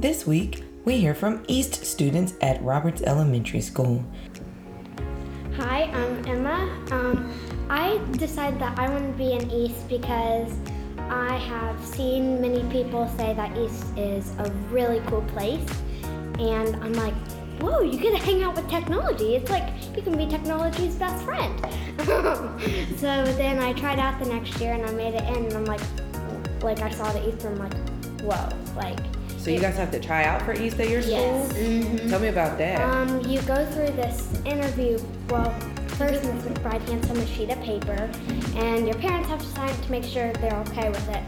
This 0.00 0.26
week, 0.26 0.62
we 0.86 0.96
hear 0.98 1.14
from 1.14 1.44
East 1.46 1.84
students 1.84 2.32
at 2.40 2.62
Roberts 2.62 3.02
Elementary 3.02 3.60
School. 3.60 4.02
I 7.96 8.16
decided 8.16 8.60
that 8.60 8.78
I 8.78 8.90
want 8.90 9.10
to 9.10 9.16
be 9.16 9.32
in 9.32 9.50
East 9.50 9.88
because 9.88 10.52
I 11.08 11.36
have 11.36 11.82
seen 11.84 12.40
many 12.40 12.62
people 12.70 13.08
say 13.16 13.32
that 13.32 13.56
East 13.56 13.84
is 13.96 14.32
a 14.38 14.50
really 14.70 15.00
cool 15.06 15.22
place. 15.22 15.66
And 16.38 16.76
I'm 16.76 16.92
like, 16.92 17.14
whoa, 17.58 17.80
you 17.80 17.98
get 17.98 18.10
to 18.10 18.22
hang 18.22 18.42
out 18.42 18.54
with 18.54 18.68
technology. 18.68 19.36
It's 19.36 19.50
like 19.50 19.72
you 19.96 20.02
can 20.02 20.16
be 20.16 20.26
technology's 20.26 20.96
best 20.96 21.24
friend. 21.24 21.58
so 22.98 23.24
then 23.32 23.60
I 23.60 23.72
tried 23.72 23.98
out 23.98 24.22
the 24.22 24.28
next 24.28 24.60
year 24.60 24.74
and 24.74 24.84
I 24.84 24.92
made 24.92 25.14
it 25.14 25.24
in, 25.34 25.46
and 25.46 25.54
I'm 25.54 25.64
like, 25.64 25.80
like 26.62 26.80
I 26.80 26.90
saw 26.90 27.10
the 27.12 27.26
East 27.26 27.44
and 27.44 27.58
I'm 27.58 27.70
like, 27.70 28.20
whoa, 28.20 28.76
like. 28.76 28.98
So 29.38 29.50
you 29.50 29.60
guys 29.60 29.76
have 29.76 29.92
to 29.92 30.00
try 30.00 30.24
out 30.24 30.42
for 30.42 30.52
East 30.52 30.78
at 30.80 30.90
your 30.90 31.00
school? 31.00 31.14
Yes. 31.14 32.10
Tell 32.10 32.20
me 32.20 32.28
about 32.28 32.58
that. 32.58 32.80
Um, 32.82 33.24
you 33.24 33.40
go 33.42 33.64
through 33.66 33.92
this 33.92 34.28
interview. 34.44 34.98
Well, 35.30 35.54
first 35.96 36.24
Ms. 36.24 36.44
McBride 36.44 36.86
hands 36.88 37.08
them 37.08 37.16
a 37.16 37.26
sheet 37.26 37.50
of 37.50 37.60
paper, 37.62 38.10
and 38.56 38.86
your 38.86 38.96
parents 38.96 39.28
have 39.30 39.40
to 39.40 39.46
sign 39.46 39.70
it 39.70 39.82
to 39.82 39.90
make 39.90 40.04
sure 40.04 40.30
they're 40.34 40.56
okay 40.68 40.90
with 40.90 41.08
it. 41.08 41.22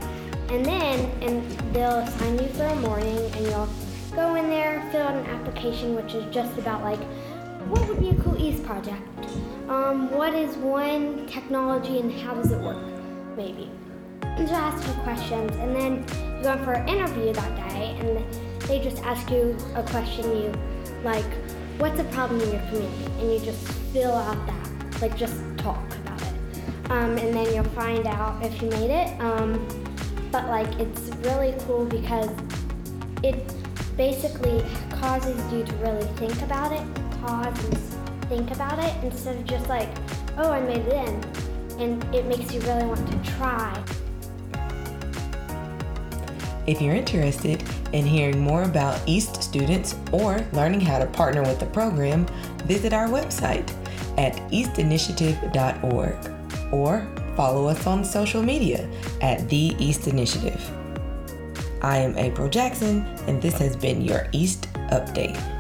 And 0.50 0.64
then, 0.64 1.10
and 1.22 1.74
they'll 1.74 1.98
assign 2.00 2.38
you 2.38 2.48
for 2.48 2.64
a 2.64 2.76
morning, 2.76 3.18
and 3.32 3.46
you'll 3.46 3.68
go 4.14 4.34
in 4.34 4.50
there, 4.50 4.86
fill 4.92 5.02
out 5.02 5.16
an 5.16 5.26
application, 5.26 5.94
which 5.94 6.14
is 6.14 6.24
just 6.32 6.58
about 6.58 6.82
like, 6.82 7.00
what 7.68 7.86
would 7.88 7.98
be 7.98 8.10
a 8.10 8.14
cool 8.16 8.40
East 8.40 8.62
project? 8.64 9.02
Um, 9.68 10.10
what 10.10 10.34
is 10.34 10.56
one 10.56 11.26
technology, 11.26 12.00
and 12.00 12.12
how 12.12 12.34
does 12.34 12.52
it 12.52 12.60
work? 12.60 12.84
Maybe. 13.36 13.70
And 14.22 14.46
just 14.46 14.52
ask 14.52 14.86
you 14.86 15.02
questions, 15.02 15.56
and 15.56 15.74
then 15.74 16.04
you 16.36 16.42
go 16.42 16.52
in 16.52 16.64
for 16.64 16.72
an 16.72 16.88
interview 16.88 17.32
that 17.32 17.70
day, 17.70 17.96
and 18.00 18.24
they 18.68 18.80
just 18.80 19.02
ask 19.02 19.30
you 19.30 19.56
a 19.74 19.82
question 19.84 20.24
you 20.24 20.52
like, 21.02 21.24
what's 21.78 22.00
a 22.00 22.04
problem 22.04 22.40
in 22.40 22.52
your 22.52 22.60
community? 22.62 23.04
And 23.20 23.32
you 23.32 23.38
just 23.40 23.66
fill 23.92 24.12
out 24.12 24.46
that, 24.46 25.00
like 25.00 25.16
just 25.16 25.36
talk 25.56 25.82
about 25.96 26.20
it. 26.20 26.90
Um, 26.90 27.16
and 27.16 27.34
then 27.34 27.54
you'll 27.54 27.64
find 27.64 28.06
out 28.06 28.44
if 28.44 28.60
you 28.60 28.68
made 28.68 28.90
it. 28.90 29.20
Um, 29.20 29.66
but 30.32 30.46
like, 30.48 30.68
it's 30.80 31.00
really 31.18 31.54
cool 31.60 31.84
because 31.84 32.30
it 33.22 33.54
basically 33.96 34.64
causes 34.90 35.52
you 35.52 35.64
to 35.64 35.74
really 35.76 36.04
think 36.16 36.40
about 36.42 36.72
it, 36.72 36.82
pause 37.20 37.64
and 37.64 37.78
think 38.28 38.50
about 38.50 38.78
it 38.78 38.92
instead 39.04 39.36
of 39.36 39.44
just 39.44 39.68
like, 39.68 39.88
oh, 40.36 40.50
I 40.50 40.60
made 40.60 40.84
it 40.86 40.92
in. 40.92 41.24
And 41.80 42.14
it 42.14 42.26
makes 42.26 42.52
you 42.52 42.60
really 42.62 42.86
want 42.86 43.06
to 43.10 43.30
try. 43.32 43.84
If 46.66 46.82
you're 46.82 46.94
interested 46.94 47.62
in 47.92 48.04
hearing 48.04 48.40
more 48.40 48.64
about 48.64 49.00
East 49.06 49.37
students 49.48 49.96
or 50.12 50.44
learning 50.52 50.80
how 50.80 50.98
to 50.98 51.06
partner 51.06 51.42
with 51.42 51.58
the 51.58 51.66
program, 51.66 52.26
visit 52.64 52.92
our 52.92 53.08
website 53.08 53.68
at 54.18 54.34
eastinitiative.org 54.50 56.72
or 56.72 57.08
follow 57.34 57.68
us 57.68 57.86
on 57.86 58.04
social 58.04 58.42
media 58.42 58.88
at 59.22 59.48
The 59.48 59.74
East 59.78 60.06
Initiative. 60.06 60.60
I 61.82 61.98
am 61.98 62.18
April 62.18 62.48
Jackson, 62.48 63.06
and 63.26 63.40
this 63.40 63.54
has 63.58 63.76
been 63.76 64.02
your 64.02 64.26
East 64.32 64.70
Update. 64.90 65.57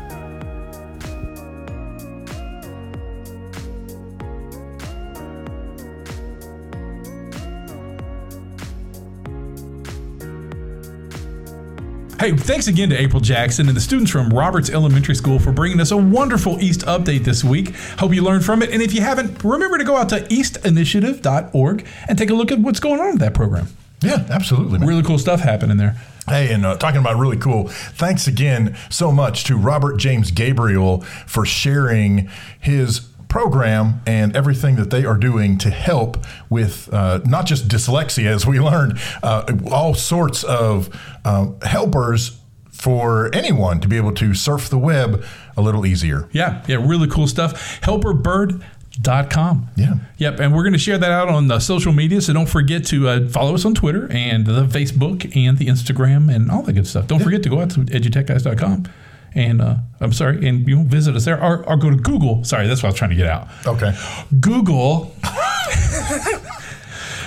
Hey, 12.18 12.36
thanks 12.36 12.66
again 12.66 12.90
to 12.90 13.00
April 13.00 13.20
Jackson 13.20 13.68
and 13.68 13.76
the 13.76 13.80
students 13.80 14.10
from 14.10 14.30
Roberts 14.30 14.70
Elementary 14.70 15.14
School 15.14 15.38
for 15.38 15.52
bringing 15.52 15.78
us 15.78 15.92
a 15.92 15.96
wonderful 15.96 16.60
East 16.60 16.80
update 16.80 17.22
this 17.22 17.44
week. 17.44 17.76
Hope 18.00 18.12
you 18.12 18.24
learned 18.24 18.44
from 18.44 18.60
it. 18.60 18.70
And 18.72 18.82
if 18.82 18.92
you 18.92 19.02
haven't, 19.02 19.44
remember 19.44 19.78
to 19.78 19.84
go 19.84 19.96
out 19.96 20.08
to 20.08 20.22
eastinitiative.org 20.22 21.86
and 22.08 22.18
take 22.18 22.30
a 22.30 22.34
look 22.34 22.50
at 22.50 22.58
what's 22.58 22.80
going 22.80 23.00
on 23.00 23.12
with 23.12 23.20
that 23.20 23.34
program. 23.34 23.68
Yeah, 24.02 24.26
absolutely. 24.30 24.80
man. 24.80 24.88
Really 24.88 25.04
cool 25.04 25.20
stuff 25.20 25.38
happening 25.38 25.76
there. 25.76 25.96
Hey, 26.26 26.52
and 26.52 26.66
uh, 26.66 26.76
talking 26.76 27.00
about 27.00 27.18
really 27.18 27.36
cool, 27.36 27.68
thanks 27.68 28.26
again 28.26 28.76
so 28.90 29.12
much 29.12 29.44
to 29.44 29.56
Robert 29.56 29.98
James 29.98 30.32
Gabriel 30.32 31.02
for 31.02 31.46
sharing 31.46 32.28
his 32.58 33.06
program 33.28 34.00
and 34.06 34.34
everything 34.34 34.76
that 34.76 34.90
they 34.90 35.04
are 35.04 35.16
doing 35.16 35.58
to 35.58 35.70
help 35.70 36.24
with 36.48 36.92
uh, 36.92 37.20
not 37.24 37.46
just 37.46 37.68
dyslexia, 37.68 38.26
as 38.26 38.46
we 38.46 38.58
learned, 38.58 38.98
uh, 39.22 39.44
all 39.70 39.94
sorts 39.94 40.44
of 40.44 40.88
uh, 41.24 41.48
helpers 41.62 42.40
for 42.70 43.34
anyone 43.34 43.80
to 43.80 43.88
be 43.88 43.96
able 43.96 44.12
to 44.12 44.34
surf 44.34 44.70
the 44.70 44.78
web 44.78 45.24
a 45.56 45.62
little 45.62 45.84
easier. 45.84 46.28
Yeah, 46.32 46.64
yeah, 46.68 46.76
really 46.76 47.08
cool 47.08 47.26
stuff. 47.26 47.80
Helperbird.com. 47.80 49.68
Yeah. 49.76 49.94
Yep, 50.18 50.40
and 50.40 50.54
we're 50.54 50.62
going 50.62 50.72
to 50.74 50.78
share 50.78 50.98
that 50.98 51.10
out 51.10 51.28
on 51.28 51.48
the 51.48 51.58
social 51.58 51.92
media. 51.92 52.20
So 52.20 52.32
don't 52.32 52.48
forget 52.48 52.86
to 52.86 53.08
uh, 53.08 53.28
follow 53.28 53.54
us 53.54 53.64
on 53.64 53.74
Twitter 53.74 54.06
and 54.12 54.46
the 54.46 54.64
Facebook 54.66 55.36
and 55.36 55.58
the 55.58 55.66
Instagram 55.66 56.32
and 56.32 56.50
all 56.50 56.62
that 56.62 56.74
good 56.74 56.86
stuff. 56.86 57.08
Don't 57.08 57.22
forget 57.22 57.42
to 57.42 57.48
go 57.48 57.60
out 57.60 57.70
to 57.70 57.80
edutechguys.com 57.80 58.86
and 59.34 59.60
uh, 59.60 59.76
I'm 60.00 60.12
sorry, 60.12 60.46
and 60.48 60.66
you 60.66 60.84
visit 60.84 61.14
us 61.16 61.24
there 61.24 61.42
or, 61.42 61.68
or 61.68 61.76
go 61.76 61.90
to 61.90 61.96
Google. 61.96 62.44
Sorry, 62.44 62.66
that's 62.66 62.82
what 62.82 62.88
I 62.88 62.92
was 62.92 62.98
trying 62.98 63.10
to 63.10 63.16
get 63.16 63.26
out. 63.26 63.48
Okay. 63.66 63.92
Google. 64.40 65.14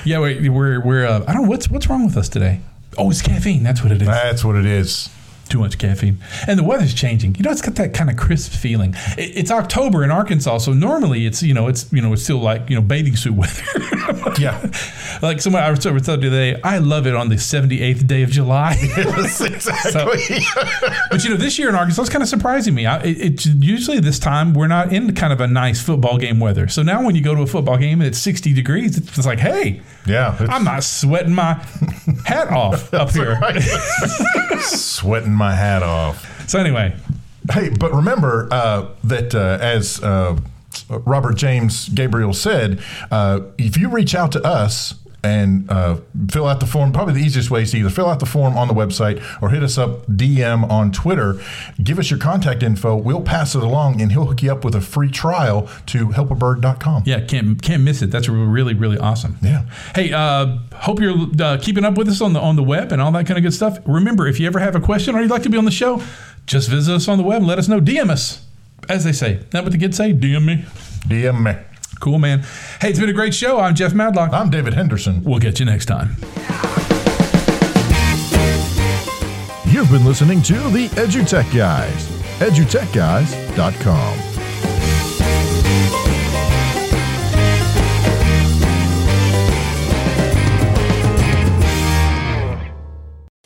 yeah, 0.06 0.20
wait, 0.20 0.50
we're 0.50 0.82
we're 0.82 1.06
uh, 1.06 1.24
I 1.28 1.34
don't 1.34 1.44
know 1.44 1.50
what's 1.50 1.70
what's 1.70 1.88
wrong 1.88 2.06
with 2.06 2.18
us 2.18 2.30
today. 2.30 2.62
Oh, 2.98 3.10
it's 3.10 3.22
caffeine. 3.22 3.64
That's 3.64 3.84
what 3.84 3.92
it 3.92 4.02
is. 4.02 4.08
That's 4.08 4.44
what 4.44 4.56
it 4.56 4.66
is. 4.66 5.10
Too 5.52 5.60
much 5.60 5.78
caffeine, 5.78 6.18
and 6.48 6.58
the 6.58 6.64
weather's 6.64 6.94
changing. 6.94 7.36
You 7.36 7.44
know, 7.44 7.52
it's 7.52 7.62
got 7.62 7.76
that 7.76 7.94
kind 7.94 8.10
of 8.10 8.16
crisp 8.16 8.54
feeling. 8.54 8.96
It, 9.18 9.36
it's 9.36 9.52
October 9.52 10.02
in 10.02 10.10
Arkansas, 10.10 10.60
so 10.60 10.72
normally 10.72 11.26
it's 11.26 11.44
you 11.44 11.54
know 11.54 11.68
it's 11.68 11.92
you 11.92 12.02
know 12.02 12.14
it's 12.14 12.24
still 12.24 12.40
like 12.40 12.70
you 12.70 12.76
know 12.78 12.82
bathing 12.82 13.18
suit 13.18 13.34
weather. 13.34 13.62
Yeah. 14.40 14.60
like 15.22 15.42
someone 15.42 15.64
I 15.64 15.72
was 15.72 15.80
told 15.80 15.98
the 15.98 16.28
other 16.28 16.60
I 16.64 16.78
love 16.78 17.08
it 17.08 17.16
on 17.16 17.30
the 17.30 17.38
seventy 17.38 17.82
eighth 17.82 18.08
day 18.08 18.24
of 18.24 18.30
July. 18.30 18.78
Yes, 19.02 19.42
exactly. 19.42 20.40
But 21.10 21.24
you 21.24 21.32
know, 21.32 21.38
this 21.38 21.58
year 21.60 21.70
in 21.70 21.76
Arkansas, 21.76 22.02
it's 22.04 22.10
kind 22.10 22.22
of 22.24 22.30
surprising 22.30 22.74
me. 22.74 22.86
I, 22.86 23.00
it, 23.02 23.20
it's 23.20 23.46
usually 23.46 24.00
this 24.00 24.20
time 24.20 24.54
we're 24.54 24.68
not 24.68 24.94
in 24.94 25.14
kind 25.16 25.34
of 25.34 25.42
a 25.42 25.48
nice 25.48 25.82
football 25.82 26.18
game 26.18 26.40
weather. 26.40 26.68
So 26.68 26.82
now 26.84 27.04
when 27.04 27.16
you 27.16 27.22
go 27.22 27.36
to 27.36 27.42
a 27.42 27.48
football 27.48 27.78
game 27.78 28.00
and 28.02 28.08
it's 28.08 28.20
60 28.20 28.54
degrees, 28.54 28.98
it's 28.98 29.12
just 29.12 29.28
like, 29.28 29.40
hey, 29.40 29.82
yeah. 30.06 30.36
it's 30.40 30.52
I'm 30.52 30.64
not 30.64 30.84
sweating 30.84 31.34
my 31.34 31.54
hat 32.26 32.50
off 32.50 32.94
up 32.94 33.12
here. 33.12 33.40
sweating 34.62 35.34
my 35.42 35.56
hat 35.56 35.82
off. 35.82 36.48
So 36.48 36.60
anyway, 36.60 36.96
Hey, 37.50 37.70
but 37.70 37.92
remember 37.94 38.48
uh, 38.52 38.90
that 39.04 39.34
uh, 39.34 39.58
as 39.60 40.02
uh, 40.04 40.38
Robert 40.90 41.34
James 41.34 41.90
Gabriel 41.90 42.34
said, 42.34 42.80
uh, 43.10 43.42
if 43.58 43.78
you 43.78 43.90
reach 43.90 44.14
out 44.14 44.32
to 44.34 44.44
us 44.46 44.94
and 45.24 45.70
uh, 45.70 45.98
fill 46.30 46.48
out 46.48 46.60
the 46.60 46.66
form, 46.66 46.92
probably 46.92 47.14
the 47.14 47.20
easiest 47.20 47.52
way 47.52 47.64
is 47.64 47.72
to 47.72 47.78
either 47.78 47.90
fill 47.90 48.08
out 48.08 48.20
the 48.20 48.26
form 48.26 48.58
on 48.58 48.68
the 48.68 48.74
website 48.74 49.24
or 49.42 49.50
hit 49.50 49.62
us 49.64 49.78
up 49.78 50.06
DM 50.08 50.70
on 50.70 50.92
Twitter. 50.92 51.40
Give 51.82 52.00
us 52.00 52.10
your 52.10 52.20
contact 52.20 52.64
info. 52.64 52.96
We'll 52.96 53.22
pass 53.22 53.54
it 53.54 53.62
along, 53.62 54.02
and 54.02 54.12
he'll 54.12 54.26
hook 54.26 54.42
you 54.42 54.52
up 54.52 54.66
with 54.66 54.76
a 54.76 54.82
free 54.82 55.12
trial 55.12 55.70
to 55.88 56.08
helperbird.com. 56.08 57.04
yeah, 57.06 57.22
can't 57.22 57.62
can't 57.62 57.84
miss 57.84 58.02
it. 58.02 58.12
That's 58.12 58.28
really 58.30 58.74
really 58.74 58.98
awesome. 58.98 59.38
Yeah. 59.42 59.66
Hey, 59.94 60.12
uh, 60.12 60.58
hope 60.76 61.00
you're 61.00 61.28
uh, 61.40 61.58
keeping 61.62 61.86
up 61.86 61.96
with 61.96 62.08
us 62.08 62.22
on 62.22 62.34
the 62.34 62.40
on 62.40 62.56
the 62.56 62.64
web 62.64 62.92
and 62.92 63.02
all 63.02 63.12
that 63.12 63.26
kind 63.28 63.38
of 63.38 63.44
good 63.44 63.54
stuff. 63.54 63.78
Remember, 63.86 64.28
if 64.28 64.40
you 64.40 64.48
ever 64.48 64.60
have 64.60 64.76
a 64.76 64.82
question 64.82 65.16
or 65.16 65.22
you'd 65.22 65.32
like 65.32 65.44
to 65.44 65.50
be 65.50 65.58
on 65.58 65.66
the 65.66 65.72
show, 65.72 66.02
just 66.46 66.70
visit 66.70 66.94
us 66.94 67.08
on 67.08 67.18
the 67.18 67.24
web 67.24 67.38
and 67.38 67.48
let 67.48 67.60
us 67.60 67.68
know. 67.68 67.80
DM 67.80 68.10
us, 68.10 68.46
as 68.90 69.04
they 69.04 69.12
say. 69.12 69.42
Not 69.54 69.64
what 69.64 69.72
the 69.72 69.78
kids 69.78 69.98
say. 69.98 70.14
DM 70.14 70.46
me. 70.46 70.66
DM 71.08 71.44
me. 71.44 71.71
Cool, 72.02 72.20
man. 72.20 72.44
Hey, 72.82 72.90
it's 72.90 73.00
been 73.00 73.10
a 73.10 73.14
great 73.14 73.34
show. 73.34 73.60
I'm 73.60 73.76
Jeff 73.76 73.94
Madlock. 73.94 74.34
I'm 74.34 74.50
David 74.50 74.74
Henderson. 74.74 75.24
We'll 75.24 75.40
get 75.40 75.60
you 75.60 75.66
next 75.66 75.86
time. 75.86 76.18
You've 79.68 79.90
been 79.90 80.04
listening 80.04 80.42
to 80.44 80.54
the 80.70 80.90
EduTech 80.96 81.56
Guys. 81.56 82.08
EduTechGuys.com. 82.40 84.18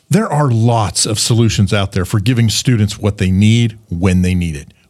There 0.09 0.29
are 0.31 0.49
lots 0.49 1.05
of 1.05 1.19
solutions 1.19 1.73
out 1.73 1.91
there 1.91 2.05
for 2.05 2.21
giving 2.21 2.49
students 2.49 2.97
what 2.97 3.17
they 3.17 3.29
need 3.29 3.77
when 3.89 4.21
they 4.21 4.33
need 4.33 4.55
it. 4.55 4.71